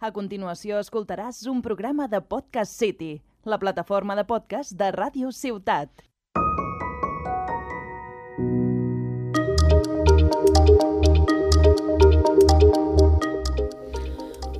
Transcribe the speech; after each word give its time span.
A 0.00 0.08
continuació 0.16 0.78
escoltaràs 0.80 1.42
un 1.50 1.58
programa 1.60 2.06
de 2.08 2.22
Podcast 2.24 2.72
City, 2.72 3.18
la 3.44 3.58
plataforma 3.60 4.14
de 4.16 4.22
podcast 4.24 4.72
de 4.72 4.86
Ràdio 4.94 5.28
Ciutat. 5.28 5.90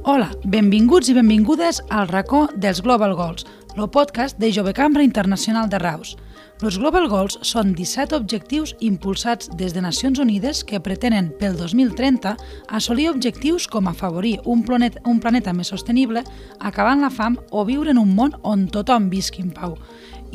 Hola, 0.05 0.29
benvinguts 0.45 1.09
i 1.09 1.17
benvingudes 1.17 1.81
al 1.89 2.13
racó 2.13 2.43
dels 2.55 2.85
Global 2.85 3.17
Goals, 3.17 3.49
el 3.79 3.89
podcast 3.89 4.37
de 4.37 4.53
Jove 4.53 4.77
Cambra 4.77 5.09
Internacional 5.09 5.73
de 5.73 5.81
Raus. 5.81 6.19
Els 6.61 6.77
Global 6.77 7.07
Goals 7.09 7.39
són 7.49 7.71
17 7.73 8.13
objectius 8.19 8.75
impulsats 8.85 9.49
des 9.57 9.73
de 9.73 9.81
Nacions 9.81 10.19
Unides 10.21 10.59
que 10.69 10.81
pretenen 10.85 11.31
pel 11.41 11.55
2030 11.57 12.35
assolir 12.77 13.07
objectius 13.09 13.65
com 13.65 13.89
afavorir 13.89 14.35
un 14.45 14.61
planeta, 14.69 15.01
un 15.09 15.23
planeta 15.25 15.55
més 15.57 15.71
sostenible, 15.73 16.21
acabant 16.61 17.01
la 17.01 17.09
fam 17.09 17.39
o 17.51 17.65
viure 17.65 17.95
en 17.95 18.03
un 18.03 18.13
món 18.13 18.37
on 18.45 18.67
tothom 18.69 19.09
visqui 19.09 19.41
en 19.41 19.55
pau. 19.57 19.79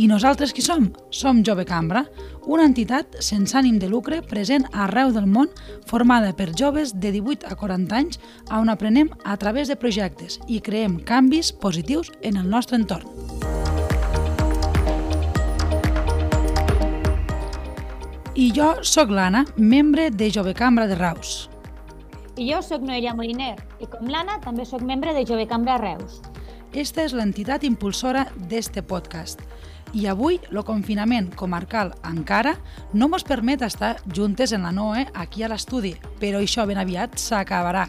I 0.01 0.09
nosaltres 0.09 0.49
qui 0.51 0.65
som? 0.65 0.89
Som 1.13 1.43
Jove 1.45 1.67
Cambra, 1.69 2.07
una 2.49 2.65
entitat 2.65 3.21
sense 3.21 3.53
ànim 3.53 3.77
de 3.77 3.91
lucre 3.93 4.23
present 4.25 4.65
arreu 4.73 5.13
del 5.13 5.29
món 5.29 5.53
formada 5.85 6.33
per 6.33 6.55
joves 6.57 6.97
de 6.97 7.13
18 7.13 7.53
a 7.53 7.53
40 7.53 8.01
anys 8.01 8.19
on 8.49 8.73
aprenem 8.73 9.13
a 9.23 9.37
través 9.37 9.69
de 9.69 9.77
projectes 9.77 10.41
i 10.49 10.57
creem 10.57 10.97
canvis 11.05 11.53
positius 11.53 12.09
en 12.23 12.41
el 12.41 12.49
nostre 12.49 12.81
entorn. 12.81 13.24
I 18.35 18.49
jo 18.51 18.65
sóc 18.83 19.13
l'Anna, 19.15 19.45
membre 19.55 20.09
de 20.11 20.27
Jove 20.27 20.51
Cambra 20.53 20.89
de 20.89 20.95
Raus. 20.99 21.45
I 22.35 22.49
jo 22.49 22.57
sóc 22.59 22.81
Noelia 22.83 23.13
Moliner 23.15 23.53
i 23.79 23.87
com 23.87 24.09
l'Anna 24.11 24.41
també 24.43 24.65
sóc 24.67 24.81
membre 24.83 25.13
de 25.15 25.21
Jove 25.23 25.45
Cambra 25.47 25.77
Reus. 25.79 26.17
Esta 26.75 27.05
és 27.07 27.15
l'entitat 27.15 27.63
impulsora 27.63 28.25
d'este 28.51 28.83
podcast. 28.83 29.39
I 29.95 30.09
avui, 30.11 30.41
el 30.51 30.59
confinament 30.67 31.31
comarcal 31.39 31.93
encara 32.03 32.57
no 32.91 33.07
mos 33.07 33.23
permet 33.23 33.63
estar 33.63 33.93
juntes 34.11 34.51
en 34.51 34.67
la 34.67 34.75
Noe 34.75 35.07
aquí 35.15 35.47
a 35.47 35.53
l'estudi, 35.53 35.95
però 36.19 36.43
això 36.43 36.67
ben 36.67 36.83
aviat 36.83 37.15
s'acabarà. 37.15 37.87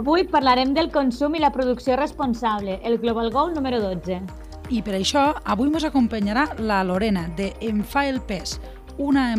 Avui 0.00 0.24
parlarem 0.24 0.72
del 0.72 0.88
consum 0.88 1.36
i 1.36 1.44
la 1.44 1.52
producció 1.52 2.00
responsable, 2.00 2.80
el 2.88 2.96
Global 3.04 3.28
Goal 3.30 3.52
número 3.52 3.84
12. 3.84 4.47
I 4.68 4.82
per 4.84 4.98
això, 4.98 5.30
avui 5.48 5.70
ens 5.72 5.86
acompanyarà 5.88 6.50
la 6.60 6.82
Lorena 6.84 7.26
de 7.36 7.54
Em 7.64 7.80
fa 7.80 8.04
el 8.08 8.20
pes, 8.20 8.58
una, 9.00 9.30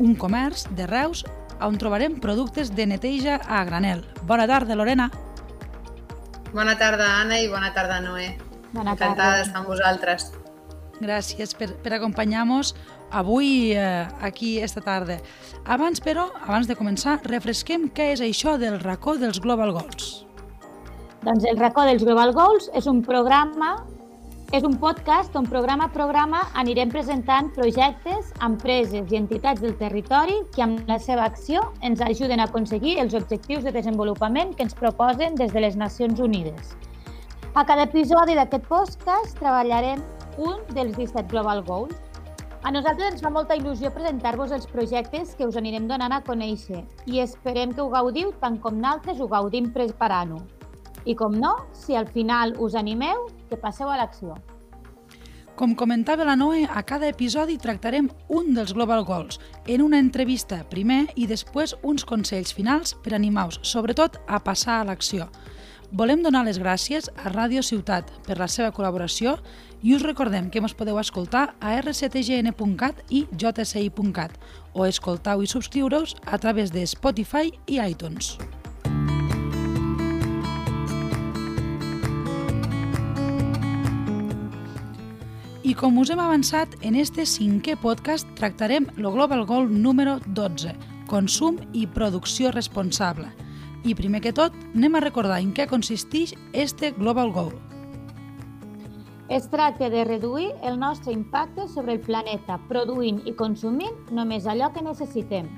un 0.00 0.14
comerç 0.16 0.64
de 0.78 0.86
Reus 0.88 1.24
on 1.60 1.76
trobarem 1.76 2.16
productes 2.22 2.70
de 2.74 2.86
neteja 2.86 3.36
a 3.44 3.64
granel. 3.68 4.04
Bona 4.22 4.46
tarda, 4.46 4.76
Lorena. 4.78 5.10
Bona 6.54 6.78
tarda, 6.78 7.08
Anna, 7.20 7.40
i 7.42 7.48
bona 7.50 7.72
tarda, 7.74 8.00
Noé. 8.00 8.36
Bona 8.72 8.94
Encantada 8.94 9.16
tarda. 9.16 9.42
d'estar 9.42 9.60
amb 9.60 9.68
vosaltres. 9.68 10.30
Gràcies 10.98 11.52
per, 11.54 11.68
per 11.82 11.92
acompanyar-nos 11.98 12.72
avui 13.10 13.72
eh, 13.72 14.06
aquí 14.24 14.58
esta 14.62 14.80
tarda. 14.80 15.18
Abans, 15.66 16.00
però, 16.00 16.28
abans 16.46 16.68
de 16.68 16.76
començar, 16.78 17.18
refresquem 17.28 17.88
què 17.92 18.12
és 18.14 18.24
això 18.24 18.56
del 18.58 18.80
racó 18.80 19.18
dels 19.20 19.40
Global 19.44 19.72
Goals. 19.76 20.24
Doncs 21.24 21.44
el 21.50 21.58
racó 21.58 21.84
dels 21.84 22.04
Global 22.04 22.32
Goals 22.32 22.70
és 22.78 22.86
un 22.86 23.02
programa, 23.04 23.76
és 24.48 24.64
un 24.64 24.78
podcast 24.80 25.34
on 25.36 25.44
programa 25.44 25.84
a 25.84 25.92
programa 25.92 26.38
anirem 26.56 26.88
presentant 26.88 27.50
projectes, 27.52 28.30
empreses 28.40 29.12
i 29.12 29.18
entitats 29.18 29.60
del 29.60 29.74
territori 29.76 30.38
que 30.54 30.62
amb 30.64 30.88
la 30.88 30.96
seva 31.04 31.26
acció 31.28 31.66
ens 31.84 32.00
ajuden 32.00 32.40
a 32.40 32.46
aconseguir 32.48 32.96
els 33.02 33.12
objectius 33.18 33.66
de 33.66 33.74
desenvolupament 33.76 34.56
que 34.56 34.64
ens 34.64 34.76
proposen 34.78 35.36
des 35.36 35.52
de 35.52 35.60
les 35.60 35.76
Nacions 35.76 36.20
Unides. 36.24 36.72
A 37.52 37.66
cada 37.68 37.84
episodi 37.84 38.38
d'aquest 38.40 38.64
podcast 38.72 39.36
treballarem 39.36 40.00
un 40.40 40.64
dels 40.72 40.96
17 40.96 41.28
Global 41.28 41.60
Goals. 41.68 41.96
A 42.64 42.72
nosaltres 42.72 43.12
ens 43.12 43.24
fa 43.24 43.28
molta 43.30 43.56
il·lusió 43.58 43.92
presentar-vos 43.92 44.54
els 44.56 44.66
projectes 44.66 45.36
que 45.36 45.44
us 45.44 45.60
anirem 45.60 45.92
donant 45.92 46.16
a 46.16 46.24
conèixer 46.24 46.86
i 47.04 47.20
esperem 47.20 47.76
que 47.76 47.84
ho 47.84 47.92
gaudiu 47.92 48.32
tant 48.40 48.56
com 48.64 48.80
nosaltres 48.80 49.20
ho 49.20 49.28
gaudim 49.28 49.68
preparant-ho. 49.76 50.57
I 51.08 51.16
com 51.16 51.32
no, 51.40 51.54
si 51.72 51.96
al 51.96 52.06
final 52.12 52.52
us 52.60 52.76
animeu, 52.76 53.26
que 53.48 53.56
passeu 53.56 53.88
a 53.88 53.96
l'acció. 53.96 54.36
Com 55.58 55.72
comentava 55.74 56.22
la 56.22 56.36
Noe, 56.38 56.68
a 56.70 56.84
cada 56.86 57.08
episodi 57.10 57.56
tractarem 57.58 58.06
un 58.30 58.52
dels 58.54 58.70
Global 58.76 59.02
Goals 59.08 59.40
en 59.66 59.82
una 59.82 59.98
entrevista 59.98 60.60
primer 60.70 61.08
i 61.18 61.24
després 61.26 61.74
uns 61.82 62.04
consells 62.06 62.52
finals 62.54 62.92
per 63.02 63.16
animar-vos, 63.16 63.58
sobretot 63.66 64.20
a 64.28 64.38
passar 64.38 64.76
a 64.78 64.84
l'acció. 64.86 65.26
Volem 65.90 66.22
donar 66.22 66.44
les 66.44 66.60
gràcies 66.60 67.08
a 67.16 67.32
Ràdio 67.32 67.64
Ciutat 67.64 68.12
per 68.28 68.36
la 68.38 68.46
seva 68.46 68.68
col·laboració 68.76 69.38
i 69.82 69.96
us 69.96 70.04
recordem 70.04 70.52
que 70.52 70.60
ens 70.60 70.76
podeu 70.76 71.00
escoltar 71.00 71.54
a 71.58 71.74
rctgn.cat 71.80 73.02
i 73.08 73.24
jsi.cat 73.32 74.38
o 74.74 74.86
escoltau 74.86 75.42
i 75.42 75.48
subscriure-us 75.48 76.14
a 76.26 76.38
través 76.38 76.70
de 76.70 76.86
Spotify 76.86 77.48
i 77.66 77.80
iTunes. 77.80 78.36
I 85.68 85.74
com 85.76 85.98
us 86.00 86.08
hem 86.08 86.20
avançat, 86.24 86.78
en 86.80 86.94
este 86.96 87.26
cinquè 87.28 87.74
podcast 87.76 88.30
tractarem 88.38 88.86
el 88.94 89.04
Global 89.12 89.42
Goal 89.44 89.66
número 89.68 90.14
12, 90.32 90.70
consum 91.10 91.58
i 91.76 91.82
producció 91.84 92.48
responsable. 92.54 93.26
I 93.84 93.92
primer 93.98 94.22
que 94.24 94.32
tot, 94.32 94.56
anem 94.70 94.96
a 94.96 95.02
recordar 95.04 95.42
en 95.44 95.50
què 95.52 95.66
consisteix 95.68 96.32
este 96.56 96.94
Global 96.96 97.34
Goal. 97.36 97.52
Es 99.28 99.50
tracta 99.52 99.90
de 99.92 100.06
reduir 100.08 100.54
el 100.64 100.80
nostre 100.80 101.12
impacte 101.12 101.68
sobre 101.68 101.98
el 101.98 102.00
planeta 102.00 102.56
produint 102.72 103.20
i 103.28 103.36
consumint 103.36 104.08
només 104.08 104.48
allò 104.48 104.72
que 104.72 104.86
necessitem. 104.88 105.52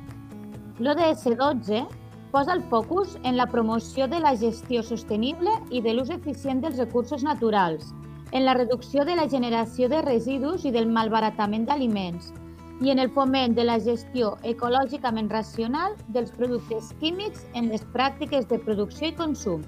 L'ODS 0.83 1.37
12 1.39 1.87
posa 2.35 2.59
el 2.59 2.67
focus 2.67 3.15
en 3.23 3.39
la 3.39 3.47
promoció 3.47 4.11
de 4.11 4.19
la 4.19 4.35
gestió 4.35 4.83
sostenible 4.83 5.55
i 5.71 5.87
de 5.87 5.95
l'ús 5.95 6.11
eficient 6.11 6.67
dels 6.67 6.83
recursos 6.83 7.23
naturals, 7.23 7.95
en 8.33 8.45
la 8.45 8.55
reducció 8.55 9.05
de 9.05 9.17
la 9.17 9.29
generació 9.29 9.89
de 9.89 10.03
residus 10.03 10.65
i 10.65 10.71
del 10.71 10.87
malbaratament 10.87 11.67
d'aliments 11.67 12.33
i 12.81 12.91
en 12.91 12.99
el 12.99 13.11
foment 13.13 13.55
de 13.57 13.65
la 13.65 13.79
gestió 13.83 14.37
ecològicament 14.49 15.29
racional 15.31 15.97
dels 16.15 16.31
productes 16.33 16.95
químics 17.01 17.45
en 17.55 17.69
les 17.69 17.85
pràctiques 17.93 18.49
de 18.49 18.59
producció 18.59 19.11
i 19.11 19.17
consum. 19.19 19.65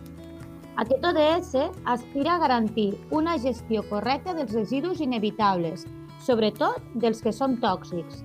Aquest 0.81 1.05
ODS 1.05 1.57
aspira 1.85 2.37
a 2.37 2.39
garantir 2.41 2.95
una 3.11 3.37
gestió 3.39 3.83
correcta 3.91 4.33
dels 4.33 4.55
residus 4.57 5.03
inevitables, 5.05 5.85
sobretot 6.25 6.81
dels 6.95 7.21
que 7.21 7.35
són 7.37 7.59
tòxics. 7.61 8.23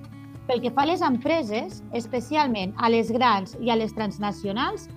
Pel 0.48 0.62
que 0.64 0.72
fa 0.72 0.86
a 0.86 0.88
les 0.88 1.04
empreses, 1.04 1.82
especialment 1.92 2.72
a 2.78 2.88
les 2.88 3.12
grans 3.12 3.58
i 3.60 3.68
a 3.68 3.76
les 3.76 3.92
transnacionals, 3.92 4.88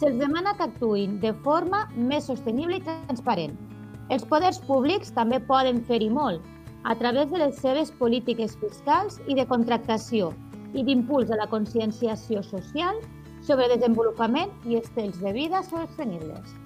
se'ls 0.00 0.18
demana 0.18 0.56
que 0.58 0.66
actuïn 0.66 1.20
de 1.22 1.30
forma 1.46 1.86
més 1.94 2.26
sostenible 2.26 2.80
i 2.80 2.86
transparent. 2.88 3.67
Els 4.08 4.24
poders 4.24 4.58
públics 4.64 5.10
també 5.12 5.36
poden 5.44 5.82
fer-hi 5.84 6.08
molt, 6.08 6.40
a 6.88 6.94
través 6.96 7.28
de 7.30 7.38
les 7.42 7.58
seves 7.60 7.90
polítiques 8.00 8.56
fiscals 8.56 9.18
i 9.28 9.36
de 9.36 9.44
contractació 9.46 10.32
i 10.72 10.84
d'impuls 10.84 11.30
a 11.30 11.36
la 11.36 11.48
conscienciació 11.50 12.42
social 12.42 12.96
sobre 13.44 13.68
desenvolupament 13.68 14.50
i 14.64 14.78
estils 14.80 15.20
de 15.20 15.32
vida 15.36 15.62
sostenibles. 15.66 16.56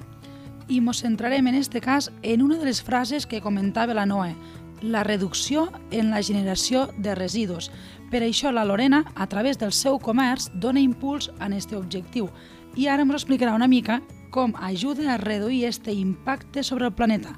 I 0.70 0.78
ens 0.78 1.02
centrarem 1.02 1.50
en 1.50 1.58
este 1.58 1.80
cas 1.82 2.12
en 2.22 2.42
una 2.42 2.58
de 2.58 2.70
les 2.70 2.82
frases 2.82 3.26
que 3.26 3.42
comentava 3.42 3.94
la 3.94 4.06
Noe, 4.06 4.36
la 4.82 5.02
reducció 5.02 5.68
en 5.90 6.10
la 6.10 6.22
generació 6.22 6.88
de 6.98 7.14
residus. 7.14 7.70
Per 8.10 8.22
això 8.22 8.52
la 8.52 8.64
Lorena, 8.64 9.04
a 9.14 9.26
través 9.26 9.58
del 9.58 9.72
seu 9.72 9.98
comerç, 9.98 10.50
dona 10.54 10.82
impuls 10.82 11.30
a 11.38 11.46
aquest 11.50 11.74
objectiu 11.74 12.30
i 12.76 12.86
ara 12.88 13.02
ens 13.02 13.18
explicarà 13.18 13.54
una 13.54 13.68
mica 13.68 14.00
com 14.32 14.56
ajuda 14.56 15.12
a 15.12 15.18
reduir 15.20 15.66
este 15.68 15.92
impacte 15.92 16.64
sobre 16.64 16.88
el 16.88 16.94
planeta 16.96 17.36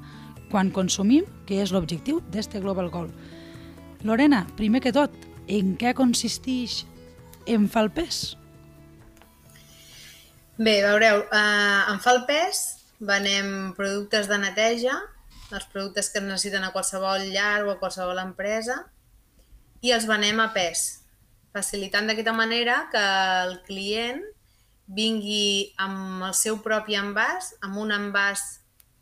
quan 0.49 0.71
consumim, 0.71 1.25
que 1.45 1.59
és 1.61 1.73
l'objectiu 1.75 2.21
d'este 2.31 2.61
Global 2.63 2.87
Goal. 2.93 3.09
Lorena, 4.07 4.45
primer 4.55 4.79
que 4.81 4.93
tot, 4.95 5.13
en 5.51 5.75
què 5.77 5.91
consisteix 5.97 6.85
en 7.51 7.67
fa 7.69 7.83
el 7.85 7.91
pes? 7.93 8.37
Bé, 10.55 10.79
veureu, 10.85 11.25
eh, 11.27 11.81
en 11.91 11.99
fa 11.99 12.13
el 12.15 12.23
pes, 12.29 12.61
venem 13.03 13.73
productes 13.75 14.29
de 14.31 14.37
neteja, 14.39 14.95
els 15.51 15.65
productes 15.73 16.09
que 16.09 16.21
es 16.21 16.25
necessiten 16.25 16.63
a 16.63 16.71
qualsevol 16.71 17.27
llar 17.33 17.65
o 17.65 17.73
a 17.73 17.79
qualsevol 17.81 18.21
empresa, 18.23 18.85
i 19.83 19.91
els 19.91 20.07
venem 20.07 20.39
a 20.39 20.53
pes, 20.55 21.03
facilitant 21.53 22.07
d'aquesta 22.07 22.33
manera 22.33 22.85
que 22.93 23.03
el 23.43 23.59
client 23.67 24.23
vingui 24.87 25.73
amb 25.81 26.23
el 26.27 26.33
seu 26.37 26.59
propi 26.63 26.97
envàs, 26.99 27.55
amb 27.65 27.79
un 27.81 27.93
envàs 27.95 28.43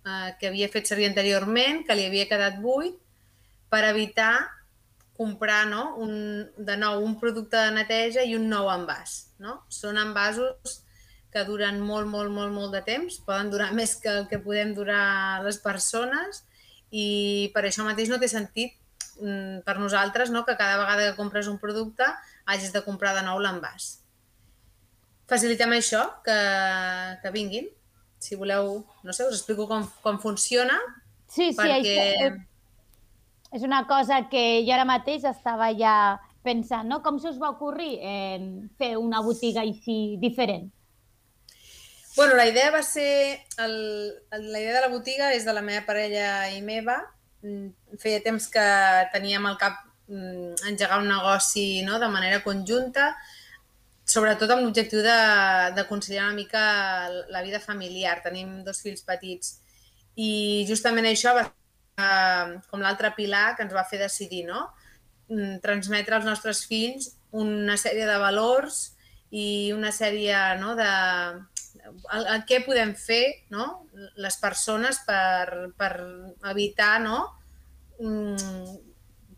eh, 0.06 0.34
que 0.40 0.50
havia 0.50 0.70
fet 0.72 0.88
servir 0.88 1.10
anteriorment, 1.10 1.84
que 1.88 1.98
li 1.98 2.08
havia 2.08 2.30
quedat 2.30 2.60
buit, 2.64 3.00
per 3.74 3.84
evitar 3.90 4.36
comprar 5.18 5.66
no, 5.70 5.94
un, 6.02 6.14
de 6.58 6.78
nou 6.78 7.04
un 7.06 7.18
producte 7.20 7.58
de 7.58 7.74
neteja 7.76 8.24
i 8.26 8.36
un 8.38 8.48
nou 8.50 8.70
envàs. 8.74 9.34
No? 9.44 9.60
Són 9.70 10.00
envasos 10.02 10.80
que 11.34 11.44
duren 11.48 11.80
molt, 11.82 12.08
molt, 12.10 12.30
molt, 12.34 12.54
molt 12.54 12.76
de 12.76 12.84
temps, 12.86 13.20
poden 13.26 13.50
durar 13.54 13.72
més 13.80 13.96
que 14.02 14.12
el 14.12 14.30
que 14.30 14.42
podem 14.44 14.74
durar 14.78 15.42
les 15.46 15.60
persones 15.64 16.44
i 16.94 17.50
per 17.56 17.66
això 17.66 17.86
mateix 17.86 18.12
no 18.12 18.20
té 18.22 18.30
sentit 18.30 18.76
mm, 19.18 19.64
per 19.66 19.80
nosaltres 19.82 20.30
no, 20.34 20.46
que 20.46 20.58
cada 20.60 20.78
vegada 20.82 21.10
que 21.10 21.18
compres 21.18 21.50
un 21.50 21.58
producte 21.62 22.06
hagis 22.46 22.74
de 22.74 22.84
comprar 22.86 23.16
de 23.18 23.26
nou 23.26 23.42
l'envàs. 23.42 24.03
Facilitem 25.30 25.78
això, 25.78 26.04
que, 26.26 26.38
que 27.22 27.32
vinguin. 27.36 27.70
Si 28.24 28.38
voleu, 28.40 28.78
no 29.04 29.16
sé, 29.16 29.28
us 29.28 29.40
explico 29.40 29.68
com, 29.68 29.86
com 30.04 30.20
funciona. 30.20 30.78
Sí, 31.28 31.52
sí, 31.52 31.58
perquè... 31.60 31.98
això 32.20 32.36
és, 33.54 33.64
una 33.64 33.84
cosa 33.88 34.24
que 34.32 34.64
jo 34.66 34.74
ara 34.74 34.86
mateix 34.90 35.26
estava 35.30 35.70
ja 35.78 36.20
pensant, 36.44 36.88
no? 36.90 37.02
Com 37.06 37.20
se 37.22 37.30
us 37.32 37.42
va 37.42 37.52
ocorrir 37.54 37.98
eh, 38.02 38.40
fer 38.80 38.96
una 38.98 39.22
botiga 39.26 39.62
així 39.62 40.18
diferent? 40.22 40.72
Bueno, 42.16 42.36
la 42.36 42.48
idea 42.48 42.72
va 42.72 42.84
ser... 42.86 43.42
El, 43.58 43.76
la 44.32 44.60
idea 44.60 44.76
de 44.76 44.82
la 44.82 44.92
botiga 44.92 45.32
és 45.34 45.46
de 45.46 45.54
la 45.54 45.64
meva 45.66 45.86
parella 45.88 46.50
i 46.54 46.62
meva. 46.66 47.00
Mm, 47.42 47.98
feia 48.02 48.22
temps 48.26 48.50
que 48.54 48.66
teníem 49.14 49.46
al 49.50 49.58
cap 49.62 49.80
mm, 50.08 50.68
engegar 50.70 51.00
un 51.02 51.10
negoci 51.10 51.82
no? 51.88 51.98
de 52.00 52.10
manera 52.14 52.44
conjunta, 52.44 53.16
sobretot 54.06 54.52
amb 54.52 54.66
l'objectiu 54.66 55.02
de, 55.06 55.18
de 55.76 55.88
conciliar 55.88 56.28
una 56.28 56.38
mica 56.38 56.64
la 57.32 57.44
vida 57.46 57.60
familiar. 57.64 58.20
Tenim 58.24 58.62
dos 58.68 58.82
fills 58.84 59.06
petits 59.08 59.60
i 60.16 60.64
justament 60.70 61.08
això 61.10 61.34
va 61.38 61.48
ser 61.48 61.62
com 62.70 62.82
l'altre 62.82 63.14
pilar 63.18 63.54
que 63.56 63.64
ens 63.66 63.74
va 63.74 63.86
fer 63.90 64.00
decidir, 64.02 64.44
no? 64.48 64.68
Mm, 65.30 65.60
transmetre 65.64 66.18
als 66.18 66.26
nostres 66.28 66.66
fills 66.68 67.14
una 67.34 67.78
sèrie 67.80 68.06
de 68.06 68.18
valors 68.22 68.94
i 69.34 69.72
una 69.74 69.90
sèrie 69.94 70.38
no, 70.60 70.76
de, 70.78 70.90
el, 72.14 72.26
el 72.36 72.44
què 72.50 72.60
podem 72.66 72.94
fer 72.98 73.48
no? 73.54 73.88
les 74.22 74.38
persones 74.42 75.00
per, 75.08 75.72
per 75.80 75.92
evitar 76.52 77.00
no? 77.02 77.22
mm, 77.98 78.76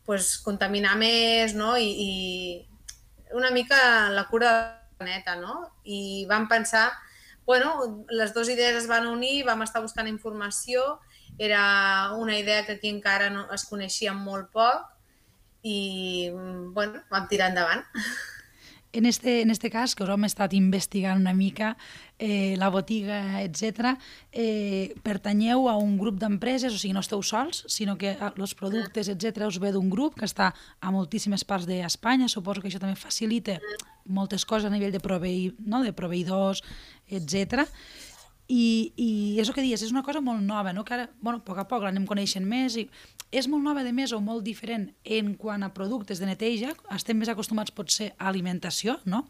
pues, 0.08 0.36
contaminar 0.44 0.98
més 1.00 1.56
no? 1.56 1.76
I, 1.78 1.88
i 1.88 2.12
una 3.36 3.52
mica 3.52 4.10
la 4.10 4.26
cura 4.28 4.52
del 4.54 4.98
planeta. 4.98 5.36
No? 5.36 5.76
I 5.84 6.26
vam 6.30 6.48
pensar, 6.48 6.90
bueno, 7.46 8.06
les 8.10 8.34
dues 8.34 8.50
idees 8.50 8.84
es 8.84 8.88
van 8.90 9.08
unir, 9.12 9.44
vam 9.46 9.62
estar 9.66 9.84
buscant 9.84 10.10
informació, 10.10 11.00
era 11.38 12.14
una 12.16 12.38
idea 12.40 12.66
que 12.66 12.80
aquí 12.80 12.90
encara 12.90 13.30
no 13.30 13.46
es 13.54 13.68
coneixia 13.68 14.14
molt 14.16 14.50
poc 14.56 14.88
i 15.66 16.32
bueno, 16.72 17.04
vam 17.12 17.28
tirar 17.28 17.52
endavant. 17.52 17.84
En 18.96 19.06
este, 19.06 19.42
en 19.42 19.52
este 19.52 19.70
cas, 19.70 19.92
que 19.92 20.06
us 20.06 20.10
hem 20.14 20.24
estat 20.24 20.54
investigant 20.56 21.20
una 21.20 21.34
mica 21.36 21.74
eh, 22.18 22.56
la 22.58 22.70
botiga, 22.70 23.44
etc, 23.44 23.96
eh, 24.32 24.96
pertanyeu 25.04 25.68
a 25.70 25.76
un 25.78 25.98
grup 25.98 26.20
d'empreses, 26.20 26.74
o 26.74 26.80
sigui, 26.80 26.94
no 26.96 27.04
esteu 27.04 27.24
sols, 27.24 27.66
sinó 27.72 27.98
que 27.98 28.16
els 28.16 28.56
productes, 28.56 29.10
etc 29.12 29.46
us 29.50 29.60
ve 29.60 29.74
d'un 29.76 29.90
grup 29.90 30.16
que 30.20 30.28
està 30.28 30.54
a 30.80 30.92
moltíssimes 30.96 31.44
parts 31.44 31.68
d'Espanya, 31.68 32.30
suposo 32.32 32.62
que 32.62 32.72
això 32.72 32.80
també 32.80 32.96
facilita 32.96 33.60
moltes 34.06 34.46
coses 34.46 34.70
a 34.70 34.74
nivell 34.74 34.94
de, 34.94 35.02
proveï, 35.04 35.52
no? 35.66 35.84
de 35.84 35.94
proveïdors, 35.94 36.64
etc. 37.10 37.66
I, 38.48 38.94
i 38.96 39.10
és 39.42 39.50
el 39.50 39.56
que 39.58 39.66
dius, 39.66 39.82
és 39.82 39.92
una 39.92 40.06
cosa 40.06 40.22
molt 40.22 40.44
nova, 40.46 40.72
no? 40.74 40.86
que 40.86 40.94
ara, 40.94 41.10
bueno, 41.20 41.42
a 41.42 41.46
poc 41.46 41.60
a 41.60 41.68
poc 41.68 41.84
l'anem 41.84 42.06
coneixent 42.06 42.46
més 42.46 42.78
i 42.78 42.86
és 43.36 43.50
molt 43.50 43.66
nova 43.66 43.82
de 43.84 43.92
més 43.92 44.14
o 44.14 44.22
molt 44.22 44.46
diferent 44.46 44.92
en 45.04 45.34
quant 45.36 45.66
a 45.66 45.72
productes 45.74 46.22
de 46.22 46.30
neteja, 46.30 46.76
estem 46.94 47.18
més 47.20 47.32
acostumats 47.32 47.74
potser 47.74 48.14
a 48.16 48.30
alimentació, 48.30 49.00
no? 49.10 49.26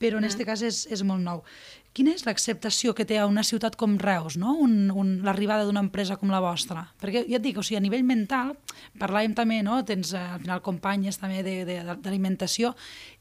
Però 0.00 0.18
en 0.18 0.24
aquest 0.24 0.40
mm. 0.40 0.48
cas 0.48 0.64
és, 0.64 0.86
és 0.90 1.04
molt 1.04 1.22
nou. 1.22 1.44
Quina 1.92 2.12
és 2.14 2.22
l'acceptació 2.22 2.92
que 2.94 3.04
té 3.04 3.16
a 3.18 3.26
una 3.26 3.42
ciutat 3.42 3.74
com 3.78 3.96
Reus, 3.98 4.36
no? 4.38 4.52
un, 4.62 4.92
un, 4.94 5.08
l'arribada 5.26 5.64
d'una 5.66 5.82
empresa 5.82 6.14
com 6.20 6.30
la 6.30 6.38
vostra? 6.42 6.84
Perquè 7.02 7.24
ja 7.26 7.40
et 7.40 7.44
dic, 7.44 7.58
o 7.58 7.64
sigui, 7.66 7.80
a 7.80 7.82
nivell 7.82 8.04
mental, 8.06 8.52
parlàvem 9.00 9.34
també, 9.34 9.58
no? 9.66 9.80
tens 9.84 10.12
eh, 10.14 10.22
al 10.36 10.44
final 10.44 10.62
companyes 10.62 11.18
també 11.18 11.42
d'alimentació, 11.42 12.72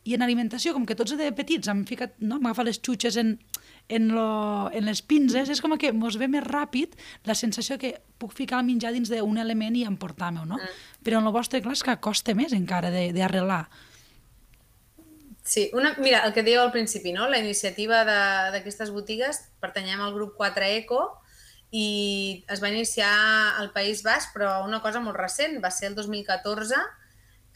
i 0.06 0.14
en 0.14 0.22
alimentació, 0.22 0.76
com 0.78 0.86
que 0.86 0.96
tots 0.96 1.18
de 1.18 1.32
petits 1.34 1.72
hem 1.74 1.82
ficat, 1.90 2.14
no? 2.22 2.38
hem 2.38 2.46
agafat 2.46 2.70
les 2.70 2.78
xutxes 2.78 3.18
en, 3.18 3.36
en, 3.90 4.08
lo, 4.14 4.30
en 4.70 4.86
les 4.86 5.02
pinces, 5.02 5.50
és 5.50 5.66
com 5.66 5.74
que 5.82 5.92
mos 5.92 6.22
ve 6.22 6.30
més 6.30 6.46
ràpid 6.46 6.94
la 7.26 7.36
sensació 7.36 7.82
que 7.82 7.96
puc 8.22 8.38
ficar 8.38 8.62
el 8.62 8.70
menjar 8.70 8.94
dins 8.94 9.10
d'un 9.10 9.42
element 9.42 9.82
i 9.82 9.88
emportar-me-ho, 9.90 10.46
no? 10.46 10.62
Mm. 10.62 10.82
Però 11.04 11.20
en 11.20 11.26
el 11.26 11.34
vostre, 11.34 11.64
clar, 11.66 11.74
és 11.74 11.84
que 11.84 11.98
costa 12.06 12.38
més 12.38 12.54
encara 12.54 12.94
d'arrelar. 12.94 13.64
Sí, 15.50 15.72
una, 15.74 15.96
mira, 15.98 16.20
el 16.28 16.34
que 16.36 16.44
dèieu 16.46 16.62
al 16.62 16.70
principi, 16.70 17.10
no? 17.10 17.26
la 17.26 17.40
iniciativa 17.42 18.04
d'aquestes 18.06 18.92
botigues, 18.94 19.40
pertanyem 19.58 20.04
al 20.06 20.14
grup 20.14 20.36
4 20.38 20.68
Eco 20.76 21.00
i 21.74 22.44
es 22.54 22.62
va 22.62 22.70
iniciar 22.70 23.10
al 23.58 23.72
País 23.74 24.04
Basc, 24.06 24.30
però 24.36 24.60
una 24.68 24.78
cosa 24.86 25.02
molt 25.02 25.18
recent, 25.18 25.58
va 25.64 25.74
ser 25.74 25.90
el 25.90 25.96
2014 25.98 26.78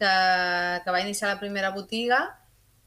que, 0.02 0.10
que 0.82 0.96
va 0.96 1.04
iniciar 1.06 1.30
la 1.30 1.38
primera 1.38 1.70
botiga 1.78 2.24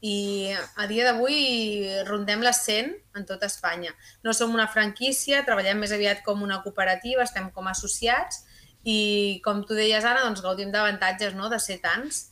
i 0.03 0.51
a 0.75 0.91
dia 0.91 1.07
d'avui 1.07 1.87
rondem 2.11 2.43
les 2.43 2.59
100 2.67 2.91
en 3.15 3.31
tot 3.31 3.47
Espanya. 3.47 3.95
No 4.27 4.35
som 4.35 4.51
una 4.51 4.67
franquícia, 4.67 5.45
treballem 5.47 5.79
més 5.79 5.95
aviat 5.95 6.19
com 6.27 6.43
una 6.43 6.59
cooperativa, 6.67 7.23
estem 7.23 7.47
com 7.55 7.71
associats 7.71 8.43
i, 8.83 9.39
com 9.47 9.63
tu 9.63 9.79
deies, 9.79 10.03
Anna, 10.03 10.27
doncs 10.27 10.43
gaudim 10.43 10.75
d'avantatges 10.75 11.39
no? 11.39 11.47
de 11.47 11.63
ser 11.63 11.79
tants. 11.79 12.27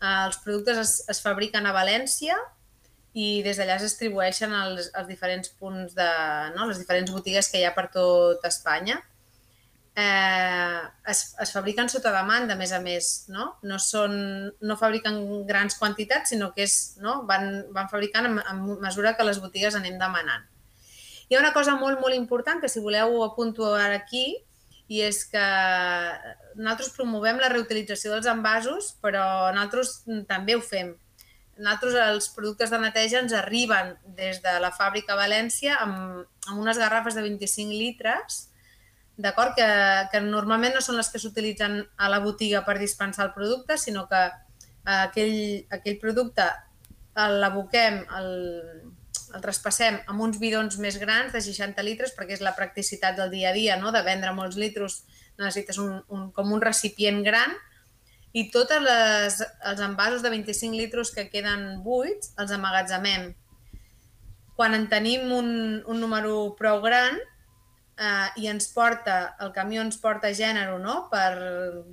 Els 0.00 0.40
productes 0.44 0.78
es, 0.80 0.94
es 1.12 1.20
fabriquen 1.20 1.66
a 1.68 1.74
València 1.76 2.38
i 3.12 3.42
des 3.42 3.58
d'allà 3.58 3.76
es 3.76 3.84
distribueixen 3.84 4.52
als, 4.54 4.88
als 4.94 5.08
diferents 5.10 5.50
punts 5.60 5.96
de... 5.98 6.10
No? 6.56 6.68
les 6.70 6.78
diferents 6.78 7.10
botigues 7.12 7.50
que 7.50 7.60
hi 7.60 7.66
ha 7.66 7.74
per 7.76 7.88
tot 7.92 8.44
Espanya 8.48 9.00
eh, 9.94 10.80
es, 11.06 11.34
es 11.40 11.52
fabriquen 11.52 11.90
sota 11.90 12.12
demanda, 12.14 12.54
a 12.54 12.58
més 12.58 12.72
a 12.72 12.80
més, 12.82 13.10
no? 13.28 13.54
No, 13.66 13.78
són, 13.82 14.14
no 14.62 14.78
fabriquen 14.78 15.20
grans 15.48 15.76
quantitats, 15.80 16.32
sinó 16.32 16.52
que 16.54 16.64
és, 16.66 16.76
no? 17.02 17.20
van, 17.28 17.66
van 17.74 17.90
fabricant 17.92 18.30
en, 18.30 18.38
en 18.40 18.62
mesura 18.82 19.16
que 19.16 19.26
les 19.26 19.40
botigues 19.42 19.76
anem 19.76 19.98
demanant. 20.00 20.46
Hi 21.30 21.36
ha 21.36 21.42
una 21.42 21.52
cosa 21.54 21.76
molt, 21.78 22.00
molt 22.02 22.16
important 22.16 22.62
que 22.62 22.70
si 22.70 22.82
voleu 22.82 23.16
ho 23.16 23.24
apunto 23.26 23.74
ara 23.74 24.00
aquí, 24.00 24.40
i 24.90 25.04
és 25.06 25.22
que 25.30 25.44
nosaltres 26.58 26.90
promovem 26.96 27.38
la 27.38 27.50
reutilització 27.52 28.10
dels 28.12 28.26
envasos, 28.30 28.90
però 29.02 29.24
nosaltres 29.54 30.00
també 30.28 30.56
ho 30.58 30.62
fem. 30.64 30.96
Nosaltres 31.60 31.96
els 32.08 32.28
productes 32.34 32.72
de 32.72 32.80
neteja 32.82 33.20
ens 33.22 33.34
arriben 33.36 33.94
des 34.18 34.40
de 34.42 34.56
la 34.62 34.72
fàbrica 34.74 35.18
València 35.18 35.76
amb, 35.78 36.24
amb 36.48 36.62
unes 36.62 36.80
garrafes 36.80 37.14
de 37.14 37.22
25 37.26 37.76
litres 37.76 38.46
d'acord? 39.20 39.54
Que, 39.56 39.68
que 40.12 40.22
normalment 40.24 40.74
no 40.76 40.82
són 40.84 40.98
les 40.98 41.10
que 41.12 41.20
s'utilitzen 41.22 41.80
a 42.00 42.08
la 42.12 42.20
botiga 42.24 42.64
per 42.66 42.78
dispensar 42.80 43.28
el 43.28 43.34
producte, 43.36 43.76
sinó 43.78 44.06
que 44.10 44.22
aquell, 44.96 45.66
aquell 45.70 46.00
producte 46.00 46.46
l'aboquem, 47.20 48.00
el, 48.16 48.30
el 49.34 49.42
traspassem 49.44 49.98
amb 50.10 50.22
uns 50.24 50.38
bidons 50.40 50.78
més 50.82 50.98
grans 51.00 51.32
de 51.34 51.40
60 51.44 51.82
litres 51.86 52.14
perquè 52.16 52.36
és 52.36 52.44
la 52.44 52.54
practicitat 52.56 53.16
del 53.18 53.30
dia 53.32 53.50
a 53.50 53.56
dia, 53.56 53.76
no? 53.80 53.92
de 53.94 54.02
vendre 54.06 54.34
molts 54.36 54.58
litros 54.60 55.02
necessites 55.38 55.78
un, 55.80 56.00
un, 56.08 56.30
com 56.36 56.52
un 56.52 56.62
recipient 56.62 57.22
gran 57.24 57.54
i 58.32 58.46
tots 58.54 58.76
els 58.76 59.82
envasos 59.82 60.22
de 60.22 60.30
25 60.30 60.78
litres 60.78 61.10
que 61.14 61.28
queden 61.32 61.80
buits 61.82 62.34
els 62.38 62.52
amagatzemem. 62.54 63.32
Quan 64.54 64.76
en 64.76 64.86
tenim 64.92 65.32
un, 65.34 65.50
un 65.88 66.00
número 66.02 66.52
prou 66.58 66.82
gran, 66.84 67.18
eh, 68.00 68.28
i 68.42 68.48
ens 68.50 68.70
porta, 68.74 69.36
el 69.42 69.52
camió 69.56 69.82
ens 69.82 69.98
porta 70.00 70.32
gènere 70.36 70.78
no? 70.82 71.02
per, 71.12 71.32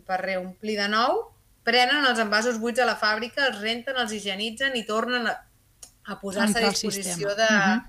per 0.07 0.21
reomplir 0.23 0.77
de 0.79 0.87
nou, 0.91 1.23
prenen 1.67 2.05
els 2.07 2.21
envasos 2.23 2.61
buits 2.61 2.79
a 2.79 2.87
la 2.87 2.97
fàbrica, 2.99 3.49
els 3.49 3.61
renten, 3.63 3.97
els 3.99 4.13
higienitzen 4.15 4.77
i 4.79 4.85
tornen 4.87 5.27
a, 5.27 5.35
a 6.07 6.19
posar-se 6.19 6.59
a 6.63 6.69
disposició 6.69 7.35
de... 7.35 7.47
Uh 7.47 7.63
-huh. 7.67 7.85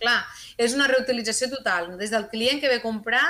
Clar, 0.00 0.24
és 0.56 0.72
una 0.72 0.86
reutilització 0.88 1.50
total, 1.50 1.96
des 1.98 2.10
del 2.10 2.28
client 2.28 2.60
que 2.60 2.68
ve 2.68 2.76
a 2.76 2.82
comprar 2.82 3.24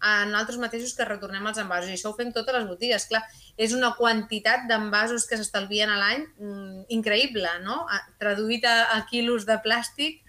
a 0.00 0.24
nosaltres 0.24 0.58
mateixos 0.58 0.94
que 0.96 1.04
retornem 1.04 1.46
els 1.46 1.58
envasos. 1.58 1.90
I 1.90 1.96
això 1.96 2.10
ho 2.10 2.16
fem 2.16 2.32
totes 2.32 2.54
les 2.54 2.66
botigues. 2.68 3.06
Clar, 3.06 3.22
és 3.56 3.72
una 3.72 3.94
quantitat 3.96 4.66
d'envasos 4.68 5.26
que 5.26 5.36
s'estalvien 5.36 5.90
a 5.90 5.96
l'any 5.96 6.26
mm, 6.38 6.84
increïble, 6.96 7.48
no? 7.64 7.86
Traduït 8.20 8.64
a, 8.64 8.76
a 8.96 9.06
quilos 9.10 9.46
de 9.48 9.56
plàstic 9.64 10.20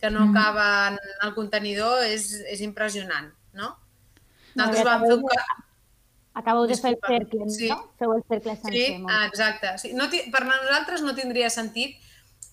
que 0.00 0.10
no 0.10 0.26
mm. 0.26 0.98
el 1.26 1.34
contenidor 1.34 2.04
és, 2.04 2.28
és 2.50 2.60
impressionant, 2.60 3.32
no? 3.52 3.74
Nosaltres 4.54 4.84
vam 4.86 5.06
fer 5.06 5.18
un... 5.18 5.24
Acabeu 6.34 6.66
de 6.66 6.74
fer 6.74 6.90
el 6.90 6.98
cercle, 6.98 7.46
sí. 7.54 7.68
no? 7.70 7.76
Feu 7.98 8.12
el 8.16 8.24
cercle 8.26 8.56
sencer. 8.56 8.72
Sí, 8.74 9.04
ah, 9.06 9.26
exacte. 9.26 9.70
Sí. 9.78 9.92
No 9.94 10.08
per 10.10 10.42
nosaltres 10.46 11.04
no 11.06 11.14
tindria 11.14 11.50
sentit 11.50 11.94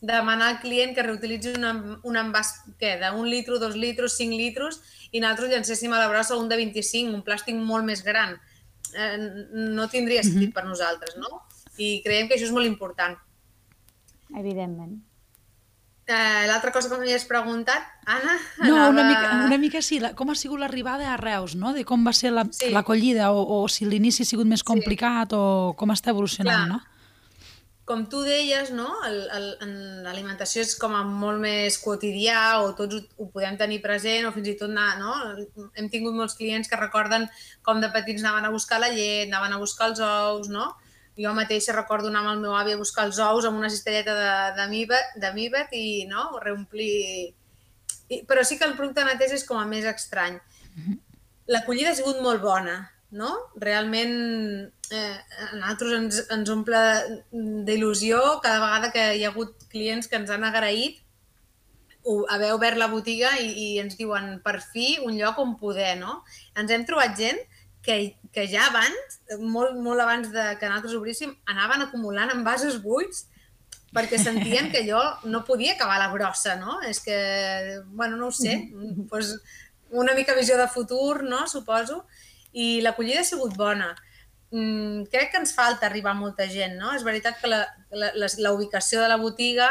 demanar 0.02 0.48
al 0.50 0.60
client 0.60 0.96
que 0.96 1.04
reutilitzi 1.06 1.54
un, 1.56 2.00
un 2.04 2.18
envàs 2.18 2.54
d'un 2.82 3.28
litre, 3.30 3.60
dos 3.62 3.76
litres, 3.78 4.18
cinc 4.18 4.34
litres 4.34 4.82
i 5.12 5.22
nosaltres 5.22 5.52
llancéssim 5.54 5.94
a 5.94 6.00
la 6.02 6.10
brossa 6.10 6.38
un 6.38 6.50
de 6.50 6.58
25, 6.58 7.14
un 7.14 7.24
plàstic 7.24 7.56
molt 7.56 7.86
més 7.86 8.02
gran. 8.04 8.34
Eh, 8.98 9.18
no 9.54 9.88
tindria 9.88 10.24
sentit 10.24 10.50
mm 10.50 10.52
-hmm. 10.52 10.54
per 10.54 10.66
nosaltres, 10.66 11.16
no? 11.18 11.44
I 11.78 12.02
creiem 12.04 12.28
que 12.28 12.36
això 12.36 12.46
és 12.50 12.52
molt 12.52 12.66
important. 12.66 13.18
Evidentment. 14.38 15.02
Eh, 16.08 16.48
L'altra 16.48 16.72
cosa 16.72 16.90
que 16.90 16.98
m'havies 16.98 17.24
preguntat, 17.26 17.84
Anna, 18.06 18.34
No, 18.68 18.76
anava... 18.76 18.90
una 18.90 19.04
mica, 19.08 19.46
una 19.46 19.58
mica 19.58 19.82
sí, 19.82 20.00
la, 20.00 20.14
com 20.16 20.30
ha 20.32 20.36
sigut 20.36 20.60
l'arribada 20.60 21.14
a 21.14 21.18
Reus, 21.18 21.56
no? 21.56 21.74
De 21.74 21.86
com 21.86 22.06
va 22.06 22.12
ser 22.12 22.32
la- 22.32 22.48
Sí. 22.52 22.72
l'acollida 22.72 23.22
la, 23.22 23.32
o, 23.32 23.64
o 23.64 23.68
si 23.70 23.86
l'inici 23.86 24.24
ha 24.24 24.26
sigut 24.26 24.48
més 24.48 24.64
complicat 24.64 25.32
o 25.34 25.74
com 25.78 25.90
està 25.92 26.10
evolucionant, 26.10 26.66
Clar. 26.66 26.68
no? 26.68 26.82
Com 27.86 28.04
tu 28.10 28.22
deies, 28.24 28.70
no? 28.72 28.88
el, 29.08 29.18
el, 29.34 29.48
en 29.66 29.72
l'alimentació 30.06 30.62
és 30.64 30.76
com 30.80 30.94
a 30.96 31.02
molt 31.08 31.42
més 31.42 31.80
quotidià 31.82 32.62
o 32.62 32.72
tots 32.78 32.98
ho, 32.98 33.02
ho 33.18 33.28
podem 33.34 33.58
tenir 33.60 33.82
present 33.84 34.28
o 34.28 34.34
fins 34.36 34.52
i 34.52 34.56
tot 34.60 34.70
anar, 34.70 34.94
no? 35.02 35.16
hem 35.76 35.90
tingut 35.92 36.16
molts 36.16 36.38
clients 36.40 36.70
que 36.70 36.80
recorden 36.80 37.28
com 37.66 37.82
de 37.82 37.90
petits 37.94 38.24
anaven 38.24 38.48
a 38.48 38.54
buscar 38.54 38.80
la 38.84 38.92
llet, 38.94 39.28
anaven 39.28 39.58
a 39.58 39.60
buscar 39.62 39.90
els 39.92 40.04
ous, 40.06 40.52
no? 40.54 40.70
Jo 41.20 41.34
mateixa 41.36 41.76
recordo 41.76 42.08
anar 42.08 42.22
amb 42.24 42.32
el 42.36 42.46
meu 42.46 42.56
avi 42.56 42.74
a 42.74 42.80
buscar 42.80 43.04
els 43.10 43.20
ous 43.20 43.46
amb 43.46 43.60
una 43.60 43.70
cistelleta 43.70 44.16
de, 44.16 44.32
de, 44.62 44.68
mivet, 44.72 45.18
de 45.20 45.34
mivet 45.36 45.74
i 45.76 46.06
no? 46.10 46.30
reomplir... 46.44 47.34
I, 48.12 48.24
però 48.28 48.46
sí 48.48 48.58
que 48.60 48.68
el 48.68 48.78
producte 48.78 49.04
neteja 49.08 49.36
és 49.38 49.46
com 49.48 49.60
a 49.60 49.68
més 49.68 49.86
estrany. 49.88 50.40
L'acollida 51.52 51.92
ha 51.92 51.98
sigut 51.98 52.22
molt 52.24 52.44
bona, 52.44 52.78
no? 53.12 53.30
Realment 53.60 54.16
eh, 54.92 55.18
a 55.20 55.52
nosaltres 55.58 55.96
ens, 55.98 56.20
ens 56.34 56.52
omple 56.54 56.82
d'il·lusió 57.68 58.20
cada 58.44 58.60
vegada 58.64 58.92
que 58.96 59.06
hi 59.18 59.26
ha 59.26 59.32
hagut 59.34 59.68
clients 59.72 60.08
que 60.08 60.20
ens 60.20 60.32
han 60.32 60.48
agraït 60.48 61.02
haver 62.34 62.54
obert 62.56 62.80
la 62.82 62.90
botiga 62.90 63.36
i, 63.38 63.52
i 63.52 63.68
ens 63.82 63.98
diuen 64.00 64.40
per 64.44 64.58
fi 64.64 64.96
un 65.06 65.18
lloc 65.20 65.38
on 65.44 65.58
poder, 65.60 65.94
no? 66.00 66.22
Ens 66.58 66.72
hem 66.74 66.86
trobat 66.88 67.14
gent 67.20 67.38
que, 67.86 68.16
que 68.34 68.48
ja 68.50 68.68
abans, 68.70 69.20
molt, 69.40 69.78
molt 69.78 70.02
abans 70.02 70.32
de 70.34 70.48
que 70.58 70.70
nosaltres 70.70 70.98
obríssim, 70.98 71.36
anaven 71.50 71.86
acumulant 71.86 72.34
envasos 72.34 72.80
buits 72.82 73.28
perquè 73.92 74.18
sentien 74.18 74.72
que 74.72 74.86
jo 74.88 75.00
no 75.28 75.44
podia 75.46 75.76
acabar 75.76 76.00
la 76.00 76.12
brossa, 76.14 76.56
no? 76.56 76.80
És 76.88 77.02
que, 77.04 77.18
bueno, 77.92 78.18
no 78.18 78.32
ho 78.32 78.36
sé, 78.36 78.58
doncs 79.12 79.36
una 79.92 80.16
mica 80.16 80.36
visió 80.38 80.58
de 80.58 80.70
futur, 80.72 81.24
no?, 81.28 81.44
suposo, 81.52 82.06
i 82.54 82.82
l'acollida 82.82 83.22
ha 83.22 83.28
sigut 83.28 83.56
bona. 83.58 83.94
Mm, 84.52 85.06
crec 85.12 85.32
que 85.32 85.40
ens 85.40 85.54
falta 85.56 85.88
arribar 85.88 86.12
molta 86.18 86.48
gent, 86.52 86.76
no? 86.80 86.92
És 86.96 87.06
veritat 87.08 87.40
que 87.40 87.48
la, 87.48 87.62
la, 87.92 88.12
la, 88.20 88.28
la 88.38 88.52
ubicació 88.52 89.00
de 89.00 89.08
la 89.08 89.20
botiga 89.22 89.70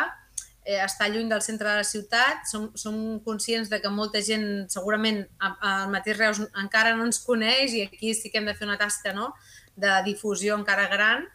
eh, 0.65 0.79
està 0.81 1.09
lluny 1.09 1.29
del 1.29 1.43
centre 1.45 1.69
de 1.69 1.81
la 1.83 1.87
ciutat, 1.87 2.47
som, 2.49 2.71
som 2.79 2.95
conscients 3.25 3.69
de 3.69 3.81
que 3.83 3.93
molta 3.93 4.23
gent 4.25 4.71
segurament 4.73 5.25
al 5.41 5.91
mateix 5.93 6.19
Reus 6.19 6.41
encara 6.63 6.95
no 6.97 7.05
ens 7.09 7.21
coneix 7.25 7.75
i 7.77 7.85
aquí 7.89 8.15
sí 8.15 8.31
que 8.31 8.41
hem 8.41 8.49
de 8.49 8.57
fer 8.57 8.69
una 8.69 8.79
tasca 8.81 9.13
no? 9.17 9.35
de 9.77 9.93
difusió 10.07 10.57
encara 10.57 10.89
gran. 10.93 11.27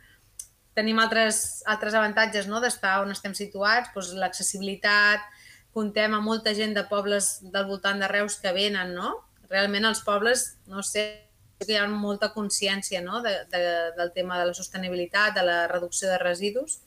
Tenim 0.75 0.98
altres, 1.00 1.62
altres 1.72 1.94
avantatges 1.96 2.50
no? 2.52 2.60
d'estar 2.64 3.00
on 3.04 3.14
estem 3.14 3.38
situats, 3.38 3.94
doncs 3.94 4.16
l'accessibilitat, 4.20 5.22
comptem 5.75 6.14
amb 6.16 6.25
molta 6.25 6.56
gent 6.56 6.74
de 6.75 6.86
pobles 6.88 7.38
del 7.52 7.70
voltant 7.70 8.00
de 8.00 8.10
Reus 8.10 8.40
que 8.40 8.54
venen, 8.56 8.94
no? 8.96 9.18
Realment 9.52 9.86
els 9.92 10.02
pobles, 10.08 10.54
no 10.72 10.82
sé, 10.84 11.25
que 11.65 11.74
hi 11.74 11.79
ha 11.81 11.88
molta 11.88 12.31
consciència 12.34 13.01
no? 13.01 13.22
de, 13.22 13.34
de, 13.51 13.62
del 13.98 14.12
tema 14.13 14.39
de 14.39 14.45
la 14.50 14.53
sostenibilitat, 14.57 15.34
de 15.36 15.43
la 15.43 15.60
reducció 15.67 16.10
de 16.10 16.17
residus, 16.22 16.79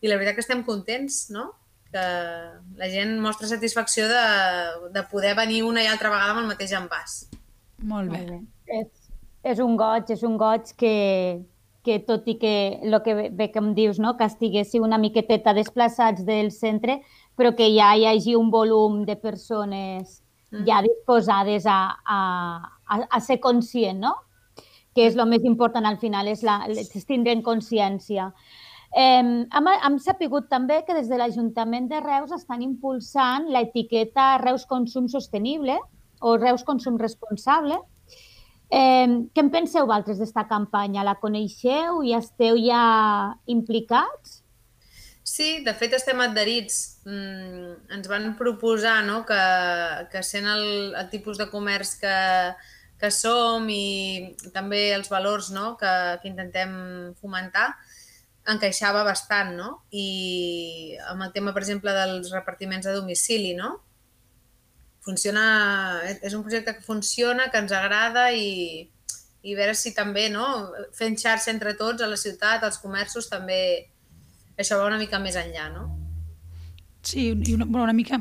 i 0.00 0.08
la 0.08 0.16
veritat 0.16 0.36
que 0.38 0.44
estem 0.46 0.62
contents, 0.66 1.28
no? 1.34 1.50
que 1.90 2.02
la 2.76 2.88
gent 2.92 3.14
mostra 3.24 3.48
satisfacció 3.48 4.06
de, 4.10 4.24
de 4.92 5.02
poder 5.10 5.34
venir 5.38 5.62
una 5.64 5.82
i 5.82 5.86
altra 5.88 6.10
vegada 6.12 6.34
amb 6.34 6.42
el 6.42 6.50
mateix 6.50 6.74
envàs. 6.76 7.14
Molt 7.80 8.10
bé. 8.12 8.18
Molt 8.18 8.34
bé. 8.34 8.40
És, 8.80 9.08
és 9.54 9.62
un 9.64 9.76
goig, 9.80 10.10
és 10.12 10.22
un 10.26 10.36
goig 10.36 10.68
que, 10.76 10.92
que 11.86 11.98
tot 12.04 12.28
i 12.28 12.36
que 12.42 12.52
el 12.84 12.98
que 13.06 13.14
bé- 13.32 13.48
que 13.54 13.62
em 13.62 13.72
dius, 13.74 13.98
no? 13.98 14.16
que 14.18 14.26
estiguéssiu 14.28 14.84
una 14.84 14.98
miqueteta 15.00 15.54
desplaçats 15.56 16.26
del 16.28 16.50
centre, 16.52 17.00
però 17.38 17.54
que 17.56 17.70
ja 17.72 17.94
hi 17.96 18.04
hagi 18.10 18.34
un 18.36 18.50
volum 18.54 19.04
de 19.08 19.16
persones 19.16 20.22
Mm. 20.50 20.62
ja 20.64 20.78
disposades 20.80 21.66
a, 21.68 21.74
a, 22.08 22.77
a, 22.88 23.04
a 23.10 23.20
ser 23.20 23.38
conscient, 23.40 24.00
no? 24.00 24.14
que 24.98 25.06
és 25.06 25.14
el 25.14 25.28
més 25.30 25.44
important 25.46 25.86
al 25.86 26.00
final, 26.02 26.26
és, 26.26 26.42
la, 26.42 26.64
és 26.66 27.06
tindre 27.06 27.36
consciència. 27.46 28.32
Eh, 28.96 29.20
hem, 29.20 29.68
hem 29.68 29.98
sapigut 30.00 30.48
també 30.50 30.80
que 30.86 30.96
des 30.96 31.10
de 31.10 31.18
l'Ajuntament 31.20 31.86
de 31.90 32.00
Reus 32.02 32.32
estan 32.34 32.64
impulsant 32.64 33.46
l'etiqueta 33.52 34.38
Reus 34.42 34.64
Consum 34.66 35.06
Sostenible 35.12 35.76
o 36.20 36.34
Reus 36.40 36.64
Consum 36.66 36.98
Responsable. 36.98 37.78
Eh, 38.68 39.06
què 39.32 39.44
en 39.44 39.52
penseu 39.52 39.86
vosaltres 39.86 40.18
d'esta 40.18 40.48
campanya? 40.48 41.06
La 41.06 41.18
coneixeu 41.20 42.02
i 42.02 42.16
esteu 42.16 42.58
ja 42.60 42.82
implicats? 43.46 44.42
Sí, 45.28 45.60
de 45.64 45.74
fet 45.76 45.92
estem 45.92 46.20
adherits. 46.24 47.04
Mm, 47.04 47.92
ens 47.98 48.08
van 48.08 48.32
proposar 48.40 49.02
no, 49.04 49.20
que, 49.28 49.44
que 50.10 50.24
sent 50.24 50.48
el, 50.48 50.66
el 50.96 51.08
tipus 51.12 51.38
de 51.40 51.46
comerç 51.52 51.98
que, 52.00 52.16
que 52.98 53.10
som 53.14 53.68
i 53.70 54.34
també 54.54 54.88
els 54.96 55.10
valors 55.12 55.52
no, 55.54 55.76
que, 55.80 55.92
que 56.22 56.28
intentem 56.30 56.72
fomentar, 57.20 57.68
encaixava 58.48 59.04
bastant, 59.06 59.52
no? 59.56 59.68
I 59.92 60.96
amb 61.12 61.26
el 61.26 61.32
tema, 61.34 61.52
per 61.54 61.62
exemple, 61.62 61.94
dels 61.94 62.32
repartiments 62.34 62.88
a 62.88 62.96
domicili, 62.96 63.52
no? 63.58 63.76
Funciona, 65.04 65.44
és 66.18 66.34
un 66.34 66.42
projecte 66.44 66.74
que 66.76 66.84
funciona, 66.84 67.48
que 67.52 67.60
ens 67.62 67.72
agrada 67.76 68.28
i, 68.32 68.88
i 69.42 69.54
veure 69.54 69.76
si 69.78 69.94
també, 69.96 70.26
no? 70.32 70.48
Fent 70.96 71.16
xarxa 71.20 71.52
entre 71.54 71.76
tots 71.78 72.02
a 72.02 72.10
la 72.10 72.18
ciutat, 72.20 72.64
als 72.64 72.80
comerços, 72.82 73.30
també 73.30 73.60
això 74.58 74.80
va 74.80 74.88
una 74.90 75.00
mica 75.00 75.20
més 75.22 75.38
enllà, 75.38 75.68
no? 75.72 75.86
Sí, 77.08 77.30
i 77.32 77.54
una, 77.54 77.64
bueno, 77.64 77.84
una 77.84 77.96
mica... 77.96 78.20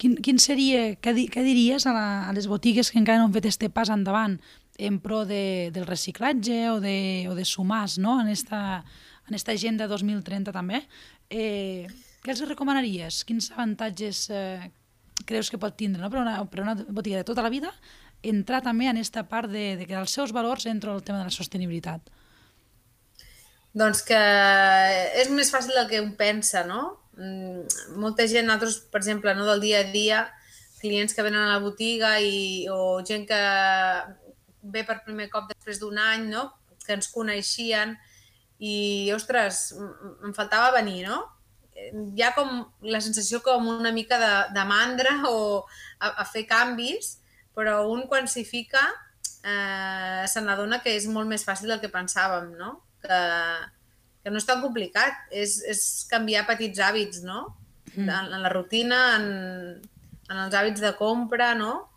Quin, 0.00 0.16
quin 0.18 0.40
seria, 0.42 0.94
què, 0.98 1.14
di, 1.14 1.28
què 1.30 1.44
diries 1.46 1.86
a, 1.86 1.94
la, 1.94 2.06
a 2.28 2.32
les 2.34 2.48
botigues 2.50 2.90
que 2.90 2.98
encara 2.98 3.20
no 3.20 3.28
han 3.28 3.34
fet 3.36 3.46
este 3.52 3.70
pas 3.70 3.92
endavant 3.94 4.38
en 4.78 4.98
pro 4.98 5.22
de, 5.28 5.70
del 5.74 5.86
reciclatge 5.86 6.64
o 6.72 6.80
de, 6.82 7.26
o 7.30 7.36
de 7.38 7.44
sumars 7.46 7.98
no? 8.02 8.16
en, 8.20 8.32
esta, 8.32 8.82
en 9.28 9.38
esta 9.38 9.54
agenda 9.54 9.86
2030 9.86 10.54
també? 10.54 10.82
Eh, 11.30 11.86
què 12.24 12.34
els 12.34 12.42
recomanaries? 12.48 13.22
Quins 13.28 13.52
avantatges 13.54 14.26
eh, 14.34 14.72
creus 15.28 15.52
que 15.52 15.60
pot 15.62 15.76
tindre 15.78 16.02
no? 16.02 16.10
per, 16.10 16.24
una, 16.24 16.40
per 16.50 16.64
una 16.64 16.74
botiga 16.88 17.22
de 17.22 17.28
tota 17.28 17.44
la 17.46 17.52
vida 17.54 17.70
entrar 18.24 18.62
també 18.64 18.88
en 18.88 18.96
aquesta 18.96 19.26
part 19.28 19.52
de, 19.52 19.74
de 19.78 19.86
que 19.86 19.96
els 20.00 20.12
seus 20.16 20.32
valors 20.34 20.66
entra 20.66 20.94
el 20.94 21.04
tema 21.04 21.20
de 21.20 21.28
la 21.28 21.34
sostenibilitat? 21.34 22.10
Doncs 23.74 24.04
que 24.06 24.18
és 25.20 25.30
més 25.34 25.50
fàcil 25.50 25.74
del 25.74 25.88
que 25.90 26.02
un 26.02 26.14
pensa, 26.18 26.62
no? 26.66 27.03
Mm, 27.16 27.98
molta 28.00 28.26
gent, 28.30 28.48
nosaltres, 28.48 28.80
per 28.90 29.00
exemple, 29.02 29.34
no, 29.38 29.46
del 29.46 29.62
dia 29.62 29.82
a 29.84 29.90
dia, 29.92 30.24
clients 30.80 31.14
que 31.14 31.24
venen 31.24 31.44
a 31.44 31.52
la 31.54 31.62
botiga 31.62 32.16
i, 32.20 32.66
o 32.72 33.00
gent 33.06 33.24
que 33.28 33.40
ve 34.74 34.82
per 34.84 35.02
primer 35.04 35.28
cop 35.32 35.48
després 35.52 35.80
d'un 35.80 35.98
any, 36.00 36.28
no? 36.32 36.48
que 36.84 36.92
ens 36.92 37.08
coneixien 37.08 37.94
i, 38.60 39.10
ostres, 39.14 39.70
em 39.74 40.34
faltava 40.36 40.74
venir, 40.76 41.06
no? 41.08 41.22
Hi 41.74 42.22
ha 42.22 42.34
com 42.36 42.60
la 42.86 43.00
sensació 43.02 43.40
com 43.42 43.66
una 43.72 43.90
mica 43.92 44.18
de, 44.20 44.34
de 44.54 44.64
mandra 44.68 45.16
o 45.30 45.38
a, 45.98 46.10
a 46.22 46.26
fer 46.28 46.44
canvis, 46.50 47.16
però 47.56 47.80
un 47.90 48.04
quan 48.10 48.28
s'hi 48.30 48.44
fica 48.46 48.82
eh, 49.42 50.24
se 50.30 50.42
n'adona 50.44 50.80
que 50.84 50.94
és 50.94 51.08
molt 51.10 51.30
més 51.30 51.44
fàcil 51.46 51.72
del 51.72 51.80
que 51.82 51.92
pensàvem, 51.92 52.52
no? 52.60 52.76
Que, 53.02 53.18
que 54.24 54.32
no 54.32 54.40
és 54.40 54.46
tan 54.48 54.62
complicat, 54.64 55.26
és, 55.30 55.58
és 55.68 55.80
canviar 56.10 56.46
petits 56.48 56.80
hàbits, 56.80 57.22
no? 57.22 57.42
En, 57.94 58.08
en 58.10 58.40
la 58.42 58.48
rutina, 58.50 59.00
en, 59.20 59.26
en 60.30 60.38
els 60.46 60.54
hàbits 60.56 60.80
de 60.82 60.94
compra, 60.98 61.52
no? 61.54 61.90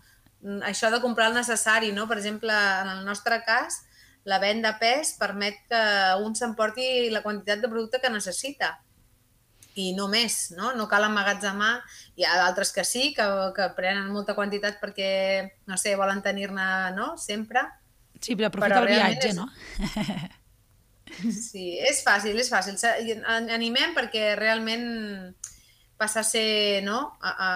Mm, 0.43 0.59
Això 0.67 0.91
de 0.93 0.99
comprar 1.01 1.29
el 1.31 1.37
necessari, 1.39 1.93
no? 1.95 2.05
Per 2.07 2.17
exemple, 2.19 2.51
en 2.53 2.91
el 2.97 3.05
nostre 3.07 3.39
cas, 3.47 3.79
la 4.27 4.37
venda 4.43 4.75
a 4.75 4.77
pes 4.77 5.13
permet 5.17 5.55
que 5.71 5.79
un 6.21 6.35
s'emporti 6.35 7.09
la 7.15 7.23
quantitat 7.23 7.63
de 7.63 7.69
producte 7.71 8.01
que 8.03 8.11
necessita 8.11 8.73
i 9.79 9.93
no 9.95 10.07
més, 10.11 10.51
no? 10.57 10.73
No 10.75 10.87
cal 10.91 11.05
emmagatzemar. 11.07 11.77
Hi 12.17 12.25
ha 12.27 12.35
d'altres 12.43 12.73
que 12.75 12.83
sí, 12.83 13.13
que, 13.15 13.25
que 13.55 13.69
prenen 13.77 14.09
molta 14.11 14.35
quantitat 14.35 14.81
perquè, 14.81 15.09
no 15.69 15.77
sé, 15.77 15.95
volen 15.95 16.21
tenir-ne, 16.25 16.67
no?, 16.97 17.13
sempre. 17.21 17.63
Sí, 18.19 18.35
per 18.35 18.49
aprofitar 18.49 18.81
Però 18.83 18.89
el 18.89 18.93
viatge, 18.97 19.29
és- 19.29 19.37
no? 19.37 19.47
Sí, 21.31 21.77
és 21.81 22.01
fàcil, 22.05 22.37
és 22.39 22.49
fàcil. 22.51 22.77
Animem 23.25 23.95
perquè 23.97 24.33
realment 24.37 24.87
passa 25.97 26.21
a 26.21 26.27
ser 26.27 26.83
no? 26.85 26.99
a, 27.21 27.31
a, 27.31 27.51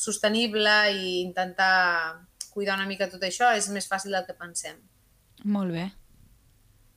sostenible 0.00 0.72
i 0.94 1.20
intentar 1.22 2.22
cuidar 2.54 2.78
una 2.78 2.88
mica 2.88 3.10
tot 3.10 3.22
això 3.26 3.50
és 3.56 3.68
més 3.74 3.88
fàcil 3.90 4.14
del 4.16 4.24
que 4.26 4.38
pensem. 4.38 4.78
Molt 5.44 5.74
bé. 5.74 5.90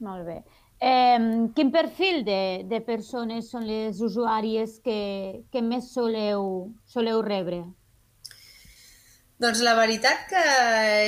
Molt 0.06 0.28
bé. 0.28 0.38
Eh, 0.80 1.50
quin 1.58 1.74
perfil 1.74 2.22
de, 2.24 2.64
de 2.70 2.80
persones 2.86 3.50
són 3.52 3.66
les 3.68 4.00
usuàries 4.06 4.78
que, 4.86 5.44
que 5.52 5.64
més 5.66 5.90
soleu, 5.92 6.70
soleu 6.86 7.24
rebre? 7.26 7.64
Doncs 9.42 9.62
la 9.66 9.76
veritat 9.78 10.28
que 10.30 10.44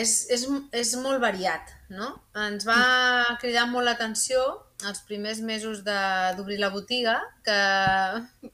és, 0.01 0.25
és, 0.34 0.46
és 0.74 0.96
molt 1.01 1.22
variat, 1.22 1.72
no? 1.89 2.10
Ens 2.38 2.65
va 2.67 3.38
cridar 3.41 3.65
molt 3.69 3.88
l'atenció 3.89 4.41
els 4.88 5.01
primers 5.08 5.41
mesos 5.41 5.84
de- 5.84 6.34
d'obrir 6.38 6.60
la 6.60 6.69
botiga 6.69 7.19
que 7.43 7.60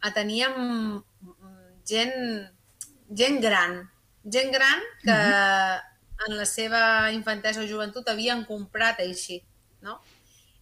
ateníem 0.02 1.04
gent, 1.86 2.50
gent 3.10 3.42
gran, 3.42 3.92
gent 4.24 4.52
gran 4.52 4.80
que 5.04 5.12
uh 5.12 5.16
-huh. 5.16 5.82
en 6.28 6.38
la 6.38 6.46
seva 6.46 7.12
infantesa 7.12 7.62
o 7.62 7.68
joventut 7.68 8.08
havien 8.10 8.46
comprat 8.46 9.00
així, 9.00 9.44
no? 9.82 10.02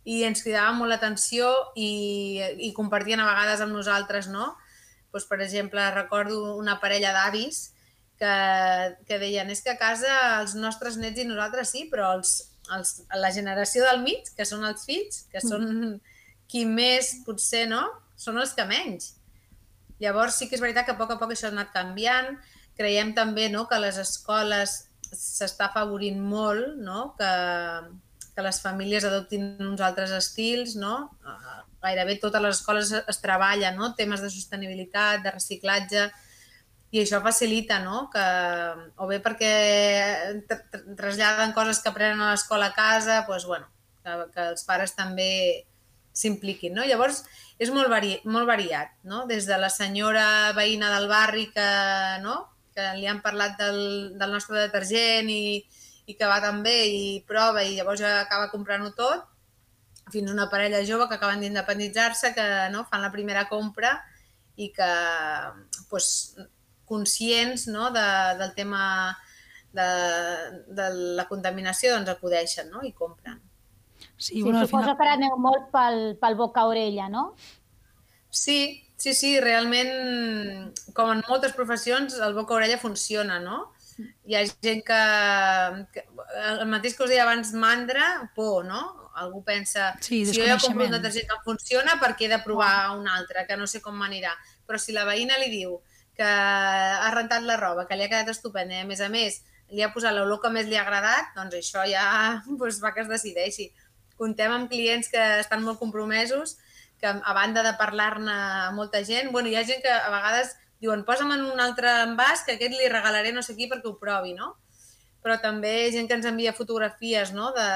I 0.04 0.24
ens 0.24 0.44
cridava 0.44 0.74
molt 0.74 0.90
l'atenció 0.90 1.72
i, 1.76 2.42
i 2.60 2.74
compartien 2.74 3.20
a 3.20 3.26
vegades 3.26 3.62
amb 3.62 3.72
nosaltres, 3.72 4.28
no? 4.28 4.58
Pues, 5.12 5.26
per 5.26 5.42
exemple, 5.42 5.92
recordo 5.92 6.56
una 6.58 6.80
parella 6.80 7.14
d'avis 7.14 7.74
que, 8.18 8.98
que 9.06 9.20
deien 9.20 9.50
és 9.50 9.62
que 9.62 9.72
a 9.72 9.78
casa 9.78 10.42
els 10.42 10.56
nostres 10.56 10.98
nets 10.98 11.20
i 11.20 11.26
nosaltres 11.26 11.70
sí, 11.70 11.88
però 11.92 12.14
els, 12.18 12.53
els, 12.72 13.02
la 13.20 13.32
generació 13.36 13.84
del 13.88 14.02
mig, 14.06 14.30
que 14.38 14.46
són 14.48 14.64
els 14.68 14.86
fills, 14.88 15.26
que 15.32 15.42
són 15.44 16.00
qui 16.50 16.64
més 16.70 17.10
potser 17.26 17.66
no, 17.70 17.84
són 18.20 18.40
els 18.42 18.54
que 18.56 18.66
menys. 18.70 19.14
Llavors 20.04 20.38
sí 20.38 20.50
que 20.50 20.58
és 20.58 20.64
veritat 20.64 20.88
que 20.88 20.96
a 20.96 21.00
poc 21.00 21.14
a 21.14 21.20
poc 21.22 21.34
això 21.34 21.50
ha 21.50 21.54
anat 21.54 21.74
canviant. 21.76 22.36
Creiem 22.78 23.14
també 23.18 23.50
no, 23.52 23.66
que 23.70 23.80
les 23.82 24.00
escoles 24.02 24.84
s'està 25.14 25.70
afavorint 25.70 26.18
molt 26.20 26.80
no? 26.82 27.14
que, 27.20 27.32
que 28.34 28.46
les 28.46 28.60
famílies 28.64 29.06
adoptin 29.06 29.54
uns 29.62 29.82
altres 29.86 30.14
estils. 30.18 30.76
No? 30.80 31.14
Gairebé 31.84 32.18
totes 32.22 32.44
les 32.44 32.60
escoles 32.60 32.94
es 32.98 33.22
treballen 33.24 33.78
no? 33.80 33.94
temes 33.98 34.24
de 34.24 34.32
sostenibilitat, 34.34 35.24
de 35.26 35.36
reciclatge, 35.36 36.08
i 36.94 37.02
això 37.02 37.20
facilita, 37.26 37.80
no? 37.82 38.08
Que, 38.14 38.24
o 39.02 39.10
bé 39.10 39.18
perquè 39.26 39.54
traslladen 40.98 41.56
coses 41.58 41.82
que 41.82 41.90
aprenen 41.90 42.22
a 42.22 42.32
l'escola 42.36 42.70
a 42.70 42.76
casa, 42.78 43.24
doncs, 43.26 43.48
bueno, 43.50 43.66
que, 44.06 44.18
que 44.36 44.46
els 44.54 44.66
pares 44.68 44.94
també 44.94 45.32
s'impliquin, 46.14 46.76
no? 46.78 46.86
Llavors, 46.86 47.24
és 47.58 47.74
molt, 47.74 47.90
vari, 47.90 48.20
molt 48.30 48.46
variat, 48.46 48.94
no? 49.10 49.24
Des 49.30 49.50
de 49.50 49.58
la 49.58 49.72
senyora 49.74 50.54
veïna 50.54 50.94
del 50.94 51.10
barri 51.10 51.48
que, 51.56 51.70
no? 52.22 52.38
que 52.74 52.86
li 52.98 53.10
han 53.10 53.22
parlat 53.26 53.58
del, 53.58 53.82
del 54.18 54.34
nostre 54.34 54.58
detergent 54.58 55.30
i, 55.30 55.62
i 56.10 56.16
que 56.18 56.30
va 56.30 56.40
tan 56.42 56.64
bé 56.66 56.78
i 56.90 57.04
prova 57.28 57.62
i 57.64 57.76
llavors 57.78 58.02
ja 58.02 58.16
acaba 58.22 58.50
comprant-ho 58.54 58.94
tot, 58.98 59.28
fins 60.14 60.30
a 60.30 60.34
una 60.34 60.50
parella 60.52 60.82
jove 60.86 61.08
que 61.10 61.18
acaben 61.18 61.42
d'independitzar-se, 61.42 62.34
que 62.38 62.48
no? 62.74 62.86
fan 62.90 63.06
la 63.06 63.14
primera 63.14 63.48
compra 63.50 63.96
i 64.58 64.70
que 64.74 64.90
pues, 65.90 66.36
conscients 66.94 67.66
no? 67.68 67.90
de, 67.96 68.06
del 68.40 68.54
tema 68.56 68.86
de, 69.74 69.90
de 70.68 70.88
la 71.18 71.26
contaminació 71.28 71.96
doncs 71.96 72.14
acudeixen 72.14 72.70
no? 72.70 72.86
i 72.86 72.94
compren. 72.94 73.42
Sí, 74.18 74.36
sí 74.36 74.42
bueno, 74.44 74.62
suposo 74.62 74.84
final... 74.84 74.98
que 74.98 75.06
ara 75.08 75.18
aneu 75.18 75.38
molt 75.42 75.70
pel, 75.74 76.02
pel 76.22 76.38
boca-orella, 76.40 77.10
no? 77.12 77.32
Sí, 78.34 78.82
sí, 78.98 79.14
sí, 79.14 79.36
realment, 79.42 80.74
com 80.98 81.12
en 81.14 81.24
moltes 81.28 81.54
professions, 81.58 82.18
el 82.24 82.34
boca-orella 82.38 82.80
funciona, 82.82 83.40
no? 83.44 83.72
Hi 84.26 84.38
ha 84.38 84.42
gent 84.48 84.82
que, 84.88 85.02
que... 85.94 86.06
El 86.50 86.66
mateix 86.72 86.96
que 86.98 87.06
us 87.06 87.12
deia 87.12 87.28
abans, 87.28 87.54
mandra, 87.54 88.32
por, 88.36 88.66
no? 88.66 88.82
Algú 89.22 89.44
pensa, 89.46 89.92
sí, 90.02 90.24
si 90.26 90.40
jo 90.40 90.48
ja 90.50 90.58
compro 90.58 90.88
un 90.88 90.96
detergent 90.96 91.30
que 91.30 91.42
funciona, 91.46 92.00
per 92.02 92.16
què 92.18 92.26
he 92.26 92.32
de 92.32 92.42
provar 92.42 92.96
un 92.98 93.06
altre, 93.08 93.46
que 93.50 93.58
no 93.60 93.70
sé 93.70 93.84
com 93.86 93.98
m'anirà. 94.00 94.34
Però 94.66 94.82
si 94.82 94.96
la 94.96 95.06
veïna 95.06 95.38
li 95.42 95.52
diu 95.54 95.78
que 96.18 96.28
ha 96.28 97.10
rentat 97.14 97.46
la 97.48 97.58
roba, 97.58 97.88
que 97.90 97.98
li 97.98 98.06
ha 98.06 98.12
quedat 98.12 98.30
estupenda, 98.34 98.82
a 98.82 98.90
més 98.90 99.02
a 99.02 99.10
més 99.10 99.42
li 99.74 99.82
ha 99.82 99.94
posat 99.94 100.14
l'olor 100.14 100.42
que 100.42 100.52
més 100.54 100.68
li 100.70 100.78
ha 100.78 100.84
agradat, 100.86 101.32
doncs 101.38 101.58
això 101.58 101.86
ja 101.90 102.06
doncs 102.60 102.82
va 102.84 102.94
que 102.94 103.06
es 103.06 103.10
decideixi 103.12 103.72
contem 104.18 104.52
amb 104.54 104.70
clients 104.72 105.10
que 105.12 105.22
estan 105.42 105.64
molt 105.66 105.80
compromesos, 105.82 106.58
que 107.02 107.10
a 107.12 107.34
banda 107.36 107.64
de 107.66 107.74
parlar-ne 107.80 108.36
molta 108.78 109.04
gent, 109.04 109.32
bueno, 109.32 109.50
hi 109.50 109.58
ha 109.60 109.66
gent 109.68 109.82
que 109.84 109.92
a 109.92 110.12
vegades 110.14 110.54
diuen 110.84 111.04
posa'm 111.08 111.34
en 111.36 111.46
un 111.48 111.60
altre 111.64 111.92
envàs 112.04 112.46
que 112.46 112.58
aquest 112.58 112.76
li 112.76 112.92
regalaré 112.92 113.34
no 113.36 113.44
sé 113.44 113.56
qui 113.58 113.70
perquè 113.72 113.90
ho 113.90 113.98
provi, 114.00 114.34
no? 114.38 114.54
Però 115.24 115.38
també 115.40 115.90
gent 115.92 116.10
que 116.10 116.18
ens 116.20 116.28
envia 116.28 116.56
fotografies 116.56 117.32
no? 117.32 117.52
de, 117.56 117.68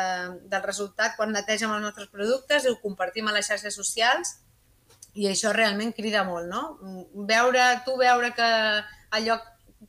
del 0.51 0.63
resultat 0.65 1.15
quan 1.15 1.31
netegem 1.31 1.71
els 1.71 1.85
nostres 1.85 2.09
productes 2.11 2.65
i 2.65 2.71
ho 2.73 2.79
compartim 2.81 3.29
a 3.29 3.35
les 3.35 3.47
xarxes 3.47 3.77
socials 3.79 4.35
i 5.17 5.27
això 5.29 5.51
realment 5.55 5.93
crida 5.97 6.23
molt, 6.27 6.49
no? 6.51 6.63
Veure, 7.29 7.67
tu 7.85 7.97
veure 7.99 8.33
que 8.37 8.49
allò 9.17 9.39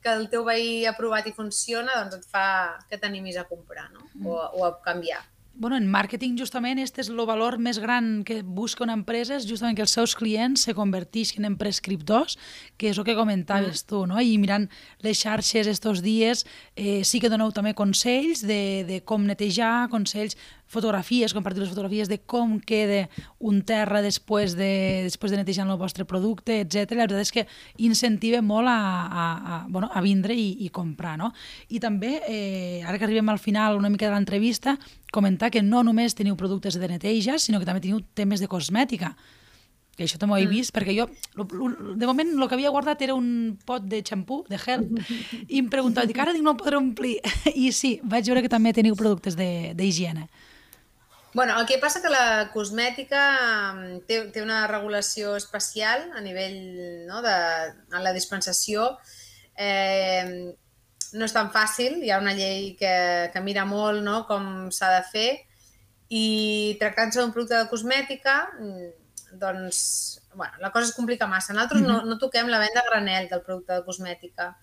que 0.02 0.12
el 0.12 0.28
teu 0.32 0.44
veí 0.46 0.84
ha 0.86 0.94
provat 0.96 1.26
i 1.28 1.34
funciona, 1.36 1.96
doncs 2.00 2.20
et 2.20 2.30
fa 2.32 2.46
que 2.88 3.00
t'animis 3.00 3.36
a 3.40 3.48
comprar, 3.48 3.88
no? 3.92 4.08
O, 4.24 4.38
o 4.38 4.64
a 4.68 4.72
canviar 4.84 5.22
bueno, 5.58 5.76
en 5.76 5.88
màrqueting 5.90 6.36
justament 6.38 6.78
este 6.78 7.02
és 7.02 7.08
el 7.10 7.18
valor 7.26 7.56
més 7.58 7.80
gran 7.82 8.22
que 8.22 8.38
busca 8.42 8.84
una 8.84 8.94
empresa, 8.94 9.34
és 9.34 9.46
justament 9.48 9.74
que 9.74 9.82
els 9.82 9.94
seus 9.96 10.14
clients 10.14 10.62
se 10.68 10.74
convertissin 10.74 11.48
en 11.48 11.56
prescriptors, 11.58 12.38
que 12.78 12.92
és 12.92 12.98
el 12.98 13.04
que 13.04 13.16
comentaves 13.18 13.82
mm. 13.82 13.88
tu, 13.90 14.04
no? 14.06 14.20
I 14.22 14.36
mirant 14.38 14.68
les 15.02 15.18
xarxes 15.18 15.66
estos 15.66 15.98
dies, 16.06 16.44
eh, 16.76 17.02
sí 17.02 17.18
que 17.18 17.30
doneu 17.32 17.50
també 17.50 17.74
consells 17.74 18.44
de, 18.46 18.86
de 18.86 19.00
com 19.02 19.26
netejar, 19.26 19.88
consells 19.90 20.38
fotografies, 20.68 21.32
compartir 21.34 21.62
les 21.62 21.70
fotografies 21.72 22.10
de 22.10 22.20
com 22.20 22.58
queda 22.60 23.06
un 23.40 23.62
terra 23.66 24.02
després 24.04 24.54
de, 24.58 25.04
després 25.08 25.32
de 25.32 25.40
netejar 25.40 25.66
el 25.66 25.80
vostre 25.80 26.04
producte, 26.04 26.60
etc. 26.60 26.92
La 26.92 27.06
veritat 27.08 27.24
és 27.24 27.32
que 27.34 27.46
incentiva 27.88 28.42
molt 28.44 28.68
a, 28.68 28.76
a, 28.76 29.24
a, 29.56 29.58
bueno, 29.68 29.88
a 29.92 30.04
vindre 30.04 30.36
i, 30.36 30.50
i 30.66 30.68
comprar. 30.68 31.16
No? 31.18 31.32
I 31.72 31.80
també, 31.80 32.18
eh, 32.28 32.84
ara 32.84 33.00
que 33.00 33.08
arribem 33.08 33.32
al 33.32 33.40
final 33.40 33.80
una 33.80 33.90
mica 33.90 34.06
de 34.06 34.14
l'entrevista, 34.14 34.76
comentar 35.10 35.50
que 35.50 35.64
no 35.64 35.82
només 35.82 36.14
teniu 36.14 36.36
productes 36.36 36.76
de 36.78 36.92
neteja, 36.92 37.40
sinó 37.40 37.58
que 37.58 37.68
també 37.68 37.82
teniu 37.82 38.04
temes 38.14 38.44
de 38.44 38.50
cosmètica 38.52 39.16
que 39.98 40.06
això 40.06 40.14
també 40.14 40.36
ho 40.36 40.38
he 40.38 40.46
mm. 40.46 40.52
vist, 40.54 40.70
perquè 40.70 40.94
jo, 40.94 41.08
de 41.98 42.06
moment, 42.06 42.28
el 42.30 42.46
que 42.46 42.54
havia 42.54 42.70
guardat 42.70 43.00
era 43.02 43.16
un 43.18 43.56
pot 43.66 43.82
de 43.82 43.98
xampú, 44.06 44.44
de 44.46 44.60
gel, 44.62 44.84
i 45.48 45.58
em 45.58 45.66
preguntava, 45.72 46.06
dic, 46.06 46.20
ara 46.22 46.30
dic, 46.36 46.44
no 46.46 46.52
el 46.54 46.60
podré 46.60 46.78
omplir. 46.78 47.16
I 47.66 47.72
sí, 47.74 47.96
vaig 48.06 48.30
veure 48.30 48.44
que 48.44 48.52
també 48.52 48.70
teniu 48.76 48.94
productes 48.94 49.34
d'higiene. 49.34 50.28
Bueno, 51.38 51.60
el 51.60 51.66
que 51.66 51.78
passa 51.78 52.00
que 52.02 52.10
la 52.10 52.50
cosmètica 52.50 53.18
mm, 53.70 53.98
té, 54.10 54.16
té 54.34 54.40
una 54.42 54.64
regulació 54.66 55.36
especial 55.38 56.08
a 56.18 56.20
nivell 56.24 56.56
no, 57.06 57.20
de 57.22 57.34
en 57.94 58.02
la 58.02 58.10
dispensació. 58.16 58.88
Eh, 59.54 60.50
no 61.14 61.28
és 61.28 61.34
tan 61.36 61.52
fàcil, 61.54 62.00
hi 62.02 62.10
ha 62.10 62.18
una 62.18 62.32
llei 62.34 62.72
que, 62.80 62.90
que 63.30 63.42
mira 63.44 63.62
molt 63.70 64.02
no, 64.02 64.24
com 64.26 64.48
s'ha 64.74 64.88
de 64.96 65.04
fer 65.12 65.28
i 66.10 66.24
tractant-se 66.80 67.22
d'un 67.22 67.30
producte 67.36 67.54
de 67.54 67.68
cosmètica, 67.70 68.34
mm, 68.58 68.88
doncs, 69.44 69.82
bueno, 70.34 70.58
la 70.58 70.72
cosa 70.74 70.88
es 70.88 70.96
complica 70.96 71.28
massa. 71.30 71.54
Nosaltres 71.54 71.84
mm 71.84 71.86
-hmm. 71.86 72.00
no, 72.02 72.16
no 72.16 72.18
toquem 72.18 72.50
la 72.50 72.58
venda 72.64 72.82
granel 72.88 73.28
del 73.28 73.44
producte 73.46 73.74
de 73.74 73.84
cosmètica. 73.84 74.56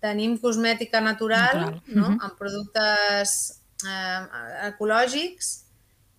Tenim 0.00 0.40
cosmètica 0.40 1.04
natural, 1.04 1.60
natural. 1.60 1.82
no? 1.88 2.08
Mm 2.08 2.16
-hmm. 2.16 2.24
amb 2.24 2.38
productes 2.38 3.60
eh, 3.84 4.70
ecològics 4.70 5.58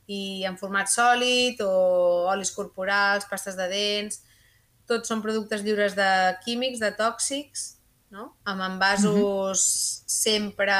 i 0.08 0.44
en 0.48 0.58
format 0.60 0.90
sòlid 0.92 1.62
o 1.64 1.74
olis 2.32 2.52
corporals, 2.52 3.28
pastes 3.30 3.56
de 3.60 3.68
dents, 3.72 4.22
tots 4.90 5.08
són 5.08 5.24
productes 5.24 5.64
lliures 5.64 5.96
de 5.96 6.10
químics, 6.44 6.82
de 6.84 6.92
tòxics, 6.98 7.78
no? 8.14 8.36
amb 8.46 8.62
envasos 8.62 9.16
mm 9.16 9.24
-hmm. 9.24 10.04
sempre 10.06 10.78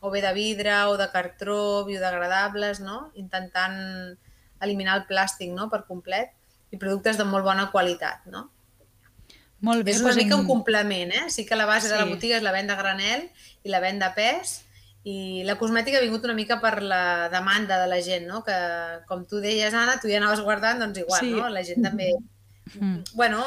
o 0.00 0.10
bé 0.10 0.20
de 0.22 0.32
vidre 0.32 0.84
o 0.86 0.96
de 0.96 1.08
cartró, 1.10 1.84
biodegradables, 1.84 2.80
no? 2.80 3.10
intentant 3.14 4.18
eliminar 4.60 4.96
el 4.98 5.06
plàstic 5.06 5.50
no? 5.54 5.68
per 5.68 5.86
complet 5.86 6.30
i 6.70 6.76
productes 6.76 7.16
de 7.16 7.24
molt 7.24 7.44
bona 7.44 7.70
qualitat. 7.70 8.26
No? 8.26 8.50
Molt 9.60 9.82
bé, 9.84 9.92
és 9.92 10.00
una 10.00 10.14
mica 10.14 10.36
un 10.36 10.46
complement, 10.46 11.10
eh? 11.10 11.30
Sí 11.30 11.44
que 11.46 11.56
la 11.56 11.66
base 11.66 11.88
sí. 11.88 11.92
de 11.92 11.98
la 11.98 12.06
botiga 12.06 12.36
és 12.36 12.42
la 12.42 12.52
venda 12.52 12.76
granel 12.76 13.28
i 13.64 13.68
la 13.68 13.80
venda 13.80 14.14
pes, 14.14 14.62
i 15.06 15.44
la 15.46 15.56
cosmètica 15.60 15.98
ha 15.98 16.04
vingut 16.04 16.24
una 16.26 16.34
mica 16.34 16.58
per 16.60 16.82
la 16.82 17.28
demanda 17.32 17.78
de 17.80 17.86
la 17.90 18.00
gent, 18.02 18.26
no? 18.28 18.42
Que, 18.44 18.56
com 19.08 19.24
tu 19.28 19.40
deies, 19.44 19.74
Anna, 19.74 19.98
tu 20.02 20.10
ja 20.10 20.18
anaves 20.18 20.42
guardant, 20.44 20.82
doncs 20.82 21.04
igual, 21.04 21.22
sí. 21.22 21.32
no? 21.36 21.48
La 21.52 21.62
gent 21.64 21.86
també, 21.86 22.10
mm. 22.80 23.14
bueno, 23.14 23.44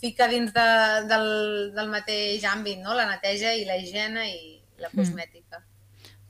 fica 0.00 0.28
dins 0.30 0.54
de, 0.54 0.66
del, 1.10 1.28
del 1.76 1.92
mateix 1.92 2.46
àmbit, 2.48 2.80
no? 2.84 2.94
La 2.96 3.08
neteja 3.10 3.54
i 3.58 3.66
la 3.68 3.78
higiene 3.80 4.28
i 4.30 4.40
la 4.78 4.90
mm. 4.90 4.96
cosmètica. 4.96 5.60
Mm. 5.60 5.70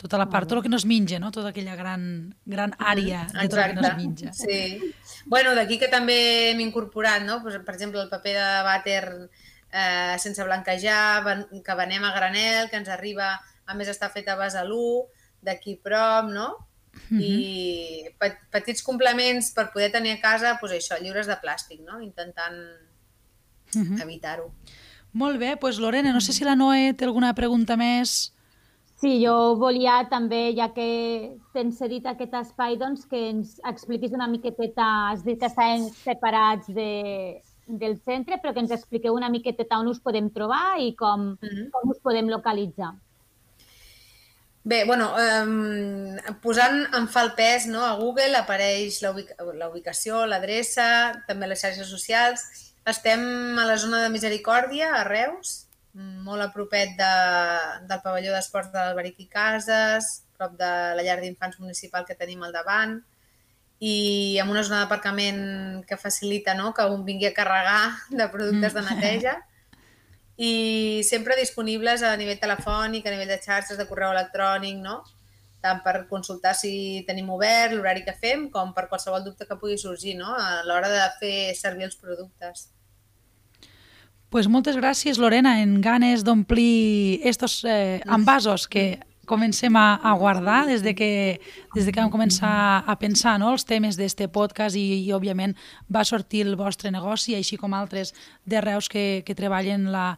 Tota 0.04 0.18
la 0.20 0.26
part, 0.28 0.48
tot 0.48 0.58
el 0.58 0.64
que 0.66 0.68
no 0.68 0.76
es 0.76 0.84
menja, 0.84 1.16
no? 1.20 1.30
Tota 1.32 1.48
aquella 1.54 1.78
gran, 1.78 2.34
gran 2.44 2.74
àrea 2.76 3.22
mm, 3.24 3.38
de 3.38 3.48
tot 3.48 3.62
el 3.62 3.70
que 3.70 3.80
no 3.80 3.88
es 3.88 3.96
menja. 3.96 4.34
Sí. 4.36 4.92
Bueno, 5.32 5.54
d'aquí 5.56 5.78
que 5.80 5.88
també 5.88 6.18
hem 6.50 6.60
incorporat, 6.60 7.24
no? 7.24 7.38
Pues, 7.44 7.56
per 7.64 7.76
exemple, 7.76 8.02
el 8.02 8.10
paper 8.12 8.34
de 8.36 8.50
vàter 8.66 9.00
eh, 9.72 10.16
sense 10.20 10.44
blanquejar, 10.44 11.24
que 11.64 11.76
venem 11.78 12.04
a 12.04 12.12
granel, 12.16 12.68
que 12.68 12.82
ens 12.82 12.90
arriba 12.92 13.32
a 13.66 13.74
més 13.74 13.88
està 13.88 14.10
feta 14.12 14.34
a 14.34 14.40
Besalú, 14.40 15.06
d'aquí 15.44 15.76
prop, 15.76 16.30
no? 16.30 16.48
Mm 17.10 17.18
-hmm. 17.18 17.20
I 17.20 18.14
pe 18.18 18.32
petits 18.50 18.82
complements 18.82 19.52
per 19.52 19.72
poder 19.72 19.90
tenir 19.90 20.12
a 20.12 20.20
casa, 20.20 20.58
doncs 20.60 20.74
això, 20.74 21.00
lliures 21.00 21.26
de 21.26 21.36
plàstic, 21.42 21.80
no? 21.80 22.00
Intentant 22.00 22.56
mm 23.74 23.82
-hmm. 23.82 24.02
evitar-ho. 24.02 24.52
Molt 25.12 25.38
bé, 25.38 25.56
doncs 25.60 25.78
Lorena, 25.78 26.12
no 26.12 26.20
sé 26.20 26.32
si 26.32 26.44
la 26.44 26.56
Noé 26.56 26.94
té 26.94 27.04
alguna 27.04 27.34
pregunta 27.34 27.76
més. 27.76 28.34
Sí, 28.96 29.24
jo 29.24 29.56
volia 29.56 30.08
també, 30.10 30.54
ja 30.56 30.72
que 30.72 31.36
tens 31.52 31.78
cedit 31.78 32.06
aquest 32.06 32.34
espai, 32.34 32.76
doncs 32.76 33.06
que 33.06 33.28
ens 33.30 33.60
expliquis 33.64 34.12
una 34.12 34.28
miqueteta, 34.28 35.10
has 35.10 35.24
dit 35.24 35.38
que 35.38 35.46
estaven 35.46 35.90
separats 35.90 36.66
de, 36.68 37.42
del 37.66 37.98
centre, 37.98 38.38
però 38.38 38.52
que 38.52 38.60
ens 38.60 38.70
expliqueu 38.70 39.14
una 39.14 39.28
miqueta 39.28 39.78
on 39.78 39.88
us 39.88 40.00
podem 40.00 40.30
trobar 40.30 40.78
i 40.80 40.94
com, 40.94 41.20
mm 41.20 41.38
-hmm. 41.42 41.70
com 41.70 41.90
us 41.90 41.98
podem 41.98 42.28
localitzar. 42.28 42.94
Bé, 44.64 44.84
bueno, 44.88 45.10
um, 45.12 46.16
posant 46.40 46.86
en 46.96 47.06
fa 47.12 47.26
el 47.26 47.34
pes 47.36 47.66
no, 47.68 47.82
a 47.84 47.98
Google 47.98 48.38
apareix 48.38 49.02
la, 49.04 49.10
ubica 49.12 49.36
la 49.60 49.68
ubicació, 49.68 50.22
l'adreça, 50.24 50.86
també 51.28 51.50
les 51.50 51.60
xarxes 51.60 51.90
socials. 51.92 52.46
Estem 52.88 53.20
a 53.60 53.66
la 53.68 53.76
zona 53.80 54.00
de 54.00 54.08
Misericòrdia, 54.14 54.88
a 54.96 55.04
Reus, 55.04 55.66
molt 55.94 56.42
a 56.42 56.48
propet 56.54 56.96
de, 56.96 57.12
del 57.90 58.00
pavelló 58.00 58.32
d'esports 58.32 58.72
de 58.72 58.80
l'Alberic 58.80 59.20
i 59.26 59.28
Cases, 59.28 60.08
prop 60.38 60.56
de 60.58 60.70
la 60.96 61.04
llar 61.04 61.20
d'infants 61.20 61.60
municipal 61.60 62.08
que 62.08 62.16
tenim 62.18 62.42
al 62.42 62.56
davant 62.56 62.98
i 63.84 64.38
amb 64.40 64.50
una 64.54 64.62
zona 64.64 64.80
d'aparcament 64.82 65.84
que 65.84 66.00
facilita 66.00 66.54
no? 66.56 66.72
que 66.72 66.86
un 66.88 67.04
vingui 67.04 67.28
a 67.28 67.36
carregar 67.36 67.92
de 68.08 68.28
productes 68.32 68.72
de 68.72 68.80
mm. 68.80 68.88
neteja 68.94 69.36
i 70.36 71.02
sempre 71.06 71.36
disponibles 71.38 72.02
a 72.02 72.16
nivell 72.18 72.40
telefònic, 72.42 73.06
a 73.06 73.12
nivell 73.14 73.30
de 73.30 73.40
xarxes, 73.42 73.78
de 73.78 73.86
correu 73.86 74.10
electrònic, 74.14 74.80
no? 74.82 75.02
tant 75.64 75.80
per 75.80 76.04
consultar 76.10 76.52
si 76.52 77.04
tenim 77.08 77.30
obert, 77.32 77.72
l'horari 77.72 78.02
que 78.04 78.12
fem, 78.12 78.48
com 78.52 78.74
per 78.76 78.84
qualsevol 78.90 79.22
dubte 79.24 79.46
que 79.48 79.56
pugui 79.56 79.78
sorgir 79.80 80.18
no? 80.18 80.34
a 80.36 80.60
l'hora 80.66 80.90
de 80.92 81.04
fer 81.20 81.36
servir 81.56 81.88
els 81.88 81.96
productes. 81.96 82.68
Pues 84.28 84.48
moltes 84.50 84.76
gràcies, 84.76 85.20
Lorena, 85.22 85.60
en 85.62 85.78
ganes 85.80 86.24
d'omplir 86.26 87.20
estos 87.24 87.62
eh, 87.64 88.02
envasos 88.04 88.66
que 88.68 88.98
comencem 89.26 89.76
a, 89.76 89.96
a 89.96 90.14
guardar 90.18 90.64
des 90.68 90.82
de 90.82 90.94
que, 90.94 91.40
des 91.74 91.86
de 91.86 91.92
que 91.92 92.00
vam 92.00 92.12
començar 92.12 92.84
a 92.86 92.96
pensar 93.00 93.36
no, 93.40 93.52
els 93.52 93.66
temes 93.68 93.98
d'este 94.00 94.28
podcast 94.32 94.76
i, 94.76 94.84
i, 95.02 95.12
òbviament, 95.16 95.56
va 95.92 96.04
sortir 96.04 96.44
el 96.46 96.56
vostre 96.60 96.92
negoci, 96.94 97.34
així 97.34 97.58
com 97.60 97.74
altres 97.74 98.14
de 98.44 98.60
Reus 98.64 98.88
que, 98.88 99.22
que 99.26 99.36
treballen 99.38 99.90
la, 99.92 100.14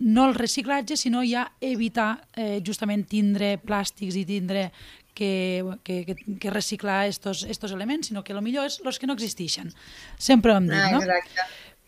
no 0.00 0.28
el 0.28 0.34
reciclatge, 0.36 0.96
sinó 0.96 1.24
ja 1.24 1.46
evitar 1.60 2.22
eh, 2.36 2.60
justament 2.64 3.06
tindre 3.08 3.56
plàstics 3.62 4.16
i 4.16 4.26
tindre 4.28 4.70
que, 5.16 5.64
que, 5.82 6.02
que, 6.04 6.16
que 6.38 6.50
reciclar 6.50 7.06
estos, 7.06 7.44
estos 7.44 7.72
elements, 7.72 8.08
sinó 8.08 8.22
que 8.22 8.34
el 8.36 8.42
millor 8.44 8.68
és 8.68 8.82
els 8.84 9.00
que 9.00 9.08
no 9.08 9.16
existeixen. 9.16 9.72
Sempre 10.18 10.52
ho 10.52 10.60
hem 10.60 10.68
dit, 10.68 10.76
no? 10.76 11.00
Ah, 11.00 11.20
exacte. 11.22 11.46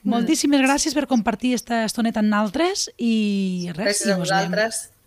Moltíssimes 0.08 0.62
gràcies 0.62 0.94
per 0.96 1.08
compartir 1.10 1.52
aquesta 1.52 1.82
estoneta 1.84 2.22
amb 2.22 2.30
nosaltres 2.30 2.86
i 2.96 3.68
res, 3.74 3.82
gràcies 3.82 4.14
a 4.14 4.18
vosaltres. 4.20 4.78
Anem. 4.86 4.97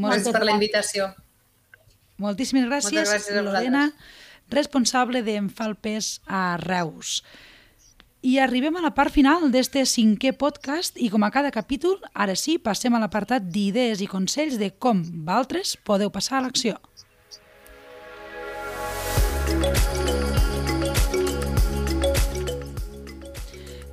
Moltes 0.00 0.24
gràcies 0.24 0.36
per 0.36 0.46
la 0.48 0.56
invitació. 0.56 1.10
Moltíssimes 2.20 2.66
gràcies, 2.68 2.98
Moltes 2.98 3.14
gràcies 3.14 3.44
Lorena, 3.46 3.86
responsable 4.52 5.22
d'Enfalpes 5.24 6.18
a 6.26 6.58
Reus. 6.60 7.20
I 8.20 8.36
arribem 8.38 8.76
a 8.76 8.82
la 8.84 8.92
part 8.92 9.12
final 9.14 9.46
d'este 9.52 9.86
cinquè 9.88 10.34
podcast 10.36 10.98
i 11.00 11.08
com 11.08 11.24
a 11.24 11.30
cada 11.32 11.52
capítol, 11.54 11.96
ara 12.12 12.34
sí, 12.36 12.58
passem 12.60 12.92
a 12.92 13.00
l'apartat 13.00 13.46
d'idees 13.48 14.02
i 14.04 14.08
consells 14.10 14.58
de 14.60 14.68
com 14.76 15.00
valtres 15.24 15.78
podeu 15.88 16.12
passar 16.12 16.38
a 16.38 16.44
l'acció. 16.44 16.76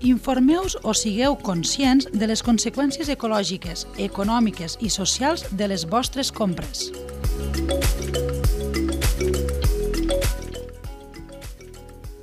Informeu-vos 0.07 0.77
o 0.87 0.93
sigueu 0.95 1.33
conscients 1.35 2.05
de 2.15 2.27
les 2.31 2.39
conseqüències 2.39 3.09
ecològiques, 3.11 3.81
econòmiques 3.99 4.77
i 4.79 4.87
socials 4.93 5.43
de 5.59 5.67
les 5.67 5.83
vostres 5.83 6.29
compres. 6.31 6.85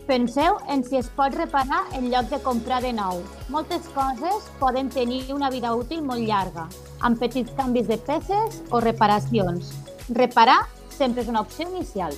Penseu 0.09 0.57
en 0.73 0.85
si 0.87 0.97
es 0.97 1.11
pot 1.19 1.37
reparar 1.37 1.83
en 1.99 2.09
lloc 2.09 2.33
de 2.33 2.41
comprar 2.47 2.81
de 2.81 2.95
nou. 2.97 3.21
Moltes 3.53 3.85
coses 3.93 4.49
poden 4.63 4.89
tenir 4.89 5.27
una 5.37 5.53
vida 5.53 5.75
útil 5.77 6.01
molt 6.09 6.25
llarga, 6.25 6.65
amb 7.05 7.21
petits 7.21 7.53
canvis 7.59 7.93
de 7.93 8.01
peces 8.01 8.63
o 8.71 8.81
reparacions. 8.81 9.75
Reparar 10.09 10.63
sempre 10.89 11.21
és 11.21 11.29
una 11.29 11.45
opció 11.45 11.69
inicial. 11.69 12.17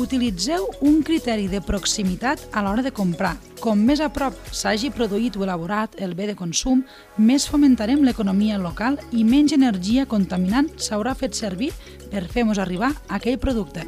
Utilitzeu 0.00 0.64
un 0.80 1.02
criteri 1.04 1.44
de 1.52 1.58
proximitat 1.60 2.40
a 2.56 2.62
l'hora 2.64 2.80
de 2.80 2.88
comprar. 2.90 3.34
Com 3.60 3.82
més 3.84 4.00
a 4.00 4.06
prop 4.08 4.32
s'hagi 4.48 4.88
produït 4.96 5.34
o 5.36 5.42
elaborat 5.44 5.98
el 6.00 6.14
bé 6.16 6.24
de 6.30 6.34
consum, 6.38 6.80
més 7.20 7.44
fomentarem 7.44 8.00
l'economia 8.06 8.56
local 8.56 8.96
i 9.12 9.26
menys 9.28 9.52
energia 9.52 10.06
contaminant 10.08 10.70
s'haurà 10.80 11.12
fet 11.12 11.36
servir 11.36 11.68
per 12.08 12.24
fer-nos 12.32 12.56
arribar 12.64 12.94
aquell 13.12 13.36
producte. 13.42 13.84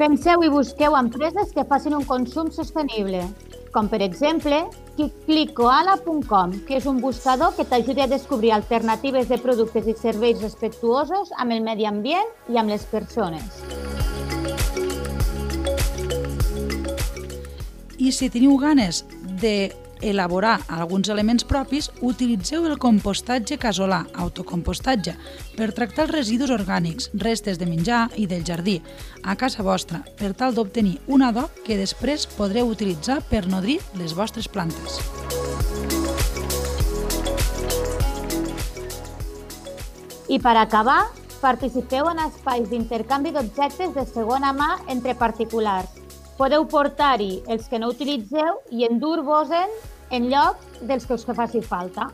Penseu 0.00 0.40
i 0.40 0.48
busqueu 0.56 0.96
empreses 0.96 1.52
que 1.52 1.68
facin 1.68 2.00
un 2.00 2.08
consum 2.08 2.48
sostenible, 2.48 3.26
com 3.76 3.92
per 3.92 4.00
exemple 4.00 4.64
clicoala.com, 4.96 6.52
que 6.66 6.76
és 6.78 6.86
un 6.86 7.00
buscador 7.00 7.54
que 7.56 7.64
t'ajuda 7.64 8.04
a 8.04 8.10
descobrir 8.10 8.52
alternatives 8.52 9.28
de 9.30 9.38
productes 9.40 9.88
i 9.88 9.94
serveis 9.96 10.42
respectuosos 10.42 11.32
amb 11.38 11.56
el 11.56 11.62
medi 11.64 11.86
ambient 11.88 12.28
i 12.52 12.60
amb 12.60 12.72
les 12.72 12.84
persones. 12.90 13.62
I 18.02 18.10
si 18.10 18.28
teniu 18.34 18.56
ganes 18.58 19.04
de 19.40 19.72
elaborar 20.02 20.60
alguns 20.68 21.08
elements 21.08 21.44
propis, 21.48 21.88
utilitzeu 22.02 22.66
el 22.66 22.78
compostatge 22.82 23.56
casolà, 23.62 24.02
autocompostatge, 24.12 25.14
per 25.56 25.70
tractar 25.72 26.08
els 26.08 26.14
residus 26.16 26.52
orgànics, 26.52 27.08
restes 27.22 27.60
de 27.60 27.68
menjar 27.70 28.08
i 28.18 28.26
del 28.26 28.44
jardí, 28.44 28.80
a 29.22 29.36
casa 29.38 29.62
vostra, 29.62 30.02
per 30.18 30.34
tal 30.34 30.54
d'obtenir 30.54 30.98
un 31.06 31.22
adob 31.22 31.62
que 31.64 31.78
després 31.78 32.26
podreu 32.36 32.68
utilitzar 32.68 33.22
per 33.30 33.46
nodrir 33.46 33.78
les 33.96 34.12
vostres 34.18 34.50
plantes. 34.50 35.00
I 40.28 40.38
per 40.40 40.56
acabar, 40.56 41.06
participeu 41.40 42.06
en 42.10 42.22
espais 42.26 42.68
d'intercanvi 42.70 43.32
d'objectes 43.34 43.94
de 43.94 44.06
segona 44.06 44.52
mà 44.56 44.76
entre 44.88 45.14
particulars 45.18 46.02
podeu 46.42 46.64
portar-hi 46.66 47.42
els 47.52 47.68
que 47.70 47.78
no 47.78 47.92
utilitzeu 47.92 48.56
i 48.74 48.86
endur-vos-en 48.88 49.70
en 50.12 50.28
lloc 50.30 50.60
dels 50.84 51.08
que 51.08 51.16
us 51.16 51.24
faci 51.26 51.62
falta. 51.64 52.10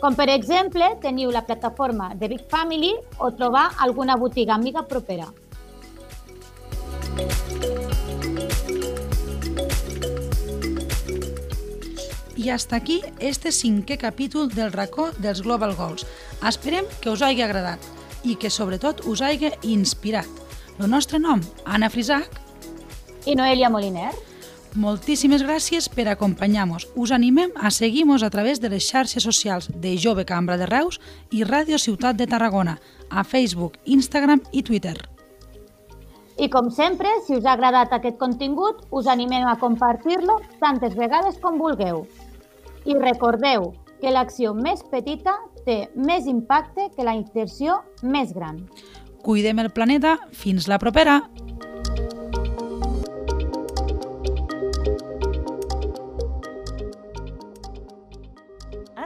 Com 0.00 0.14
per 0.16 0.28
exemple, 0.32 0.86
teniu 1.02 1.32
la 1.32 1.42
plataforma 1.44 2.12
de 2.14 2.28
Big 2.28 2.46
Family 2.48 2.94
o 3.18 3.32
trobar 3.36 3.70
alguna 3.78 4.16
botiga 4.16 4.54
amiga 4.54 4.86
propera. 4.88 5.28
I 12.40 12.48
hasta 12.48 12.76
aquí 12.76 13.02
este 13.18 13.52
cinquè 13.52 13.98
capítol 14.00 14.48
del 14.48 14.72
racó 14.72 15.10
dels 15.18 15.42
Global 15.44 15.74
Goals. 15.76 16.06
Esperem 16.48 16.86
que 17.00 17.10
us 17.12 17.20
hagi 17.20 17.44
agradat 17.44 17.84
i 18.24 18.38
que 18.40 18.48
sobretot 18.48 19.04
us 19.04 19.20
hagi 19.20 19.52
inspirat. 19.68 20.28
El 20.80 20.88
nostre 20.88 21.20
nom, 21.20 21.44
Anna 21.66 21.90
Frisac. 21.92 22.40
I 23.28 23.36
Noelia 23.36 23.68
Moliner. 23.68 24.29
Moltíssimes 24.78 25.42
gràcies 25.42 25.88
per 25.90 26.04
acompanyar-nos. 26.06 26.84
Us 26.94 27.10
animem 27.10 27.50
a 27.58 27.72
seguir-nos 27.74 28.22
a 28.22 28.30
través 28.30 28.60
de 28.62 28.68
les 28.70 28.86
xarxes 28.86 29.24
socials 29.26 29.66
de 29.66 29.96
Jove 29.98 30.24
Cambra 30.24 30.56
de 30.56 30.66
Reus 30.70 31.00
i 31.34 31.42
Ràdio 31.42 31.78
Ciutat 31.78 32.14
de 32.14 32.28
Tarragona, 32.30 32.76
a 33.10 33.24
Facebook, 33.24 33.80
Instagram 33.84 34.44
i 34.52 34.62
Twitter. 34.62 34.94
I 36.38 36.48
com 36.48 36.70
sempre, 36.70 37.10
si 37.26 37.34
us 37.34 37.44
ha 37.44 37.56
agradat 37.58 37.90
aquest 37.92 38.16
contingut, 38.22 38.86
us 38.94 39.10
animem 39.10 39.48
a 39.50 39.58
compartir-lo 39.58 40.38
tantes 40.62 40.94
vegades 40.94 41.42
com 41.42 41.58
vulgueu. 41.58 42.06
I 42.86 42.94
recordeu 42.94 43.72
que 44.00 44.14
l'acció 44.14 44.54
més 44.54 44.86
petita 44.86 45.34
té 45.66 45.90
més 45.96 46.30
impacte 46.30 46.92
que 46.94 47.04
la 47.04 47.18
intenció 47.18 47.82
més 48.02 48.30
gran. 48.32 48.62
Cuidem 49.20 49.58
el 49.58 49.74
planeta. 49.74 50.16
Fins 50.30 50.70
la 50.70 50.78
propera! 50.78 51.20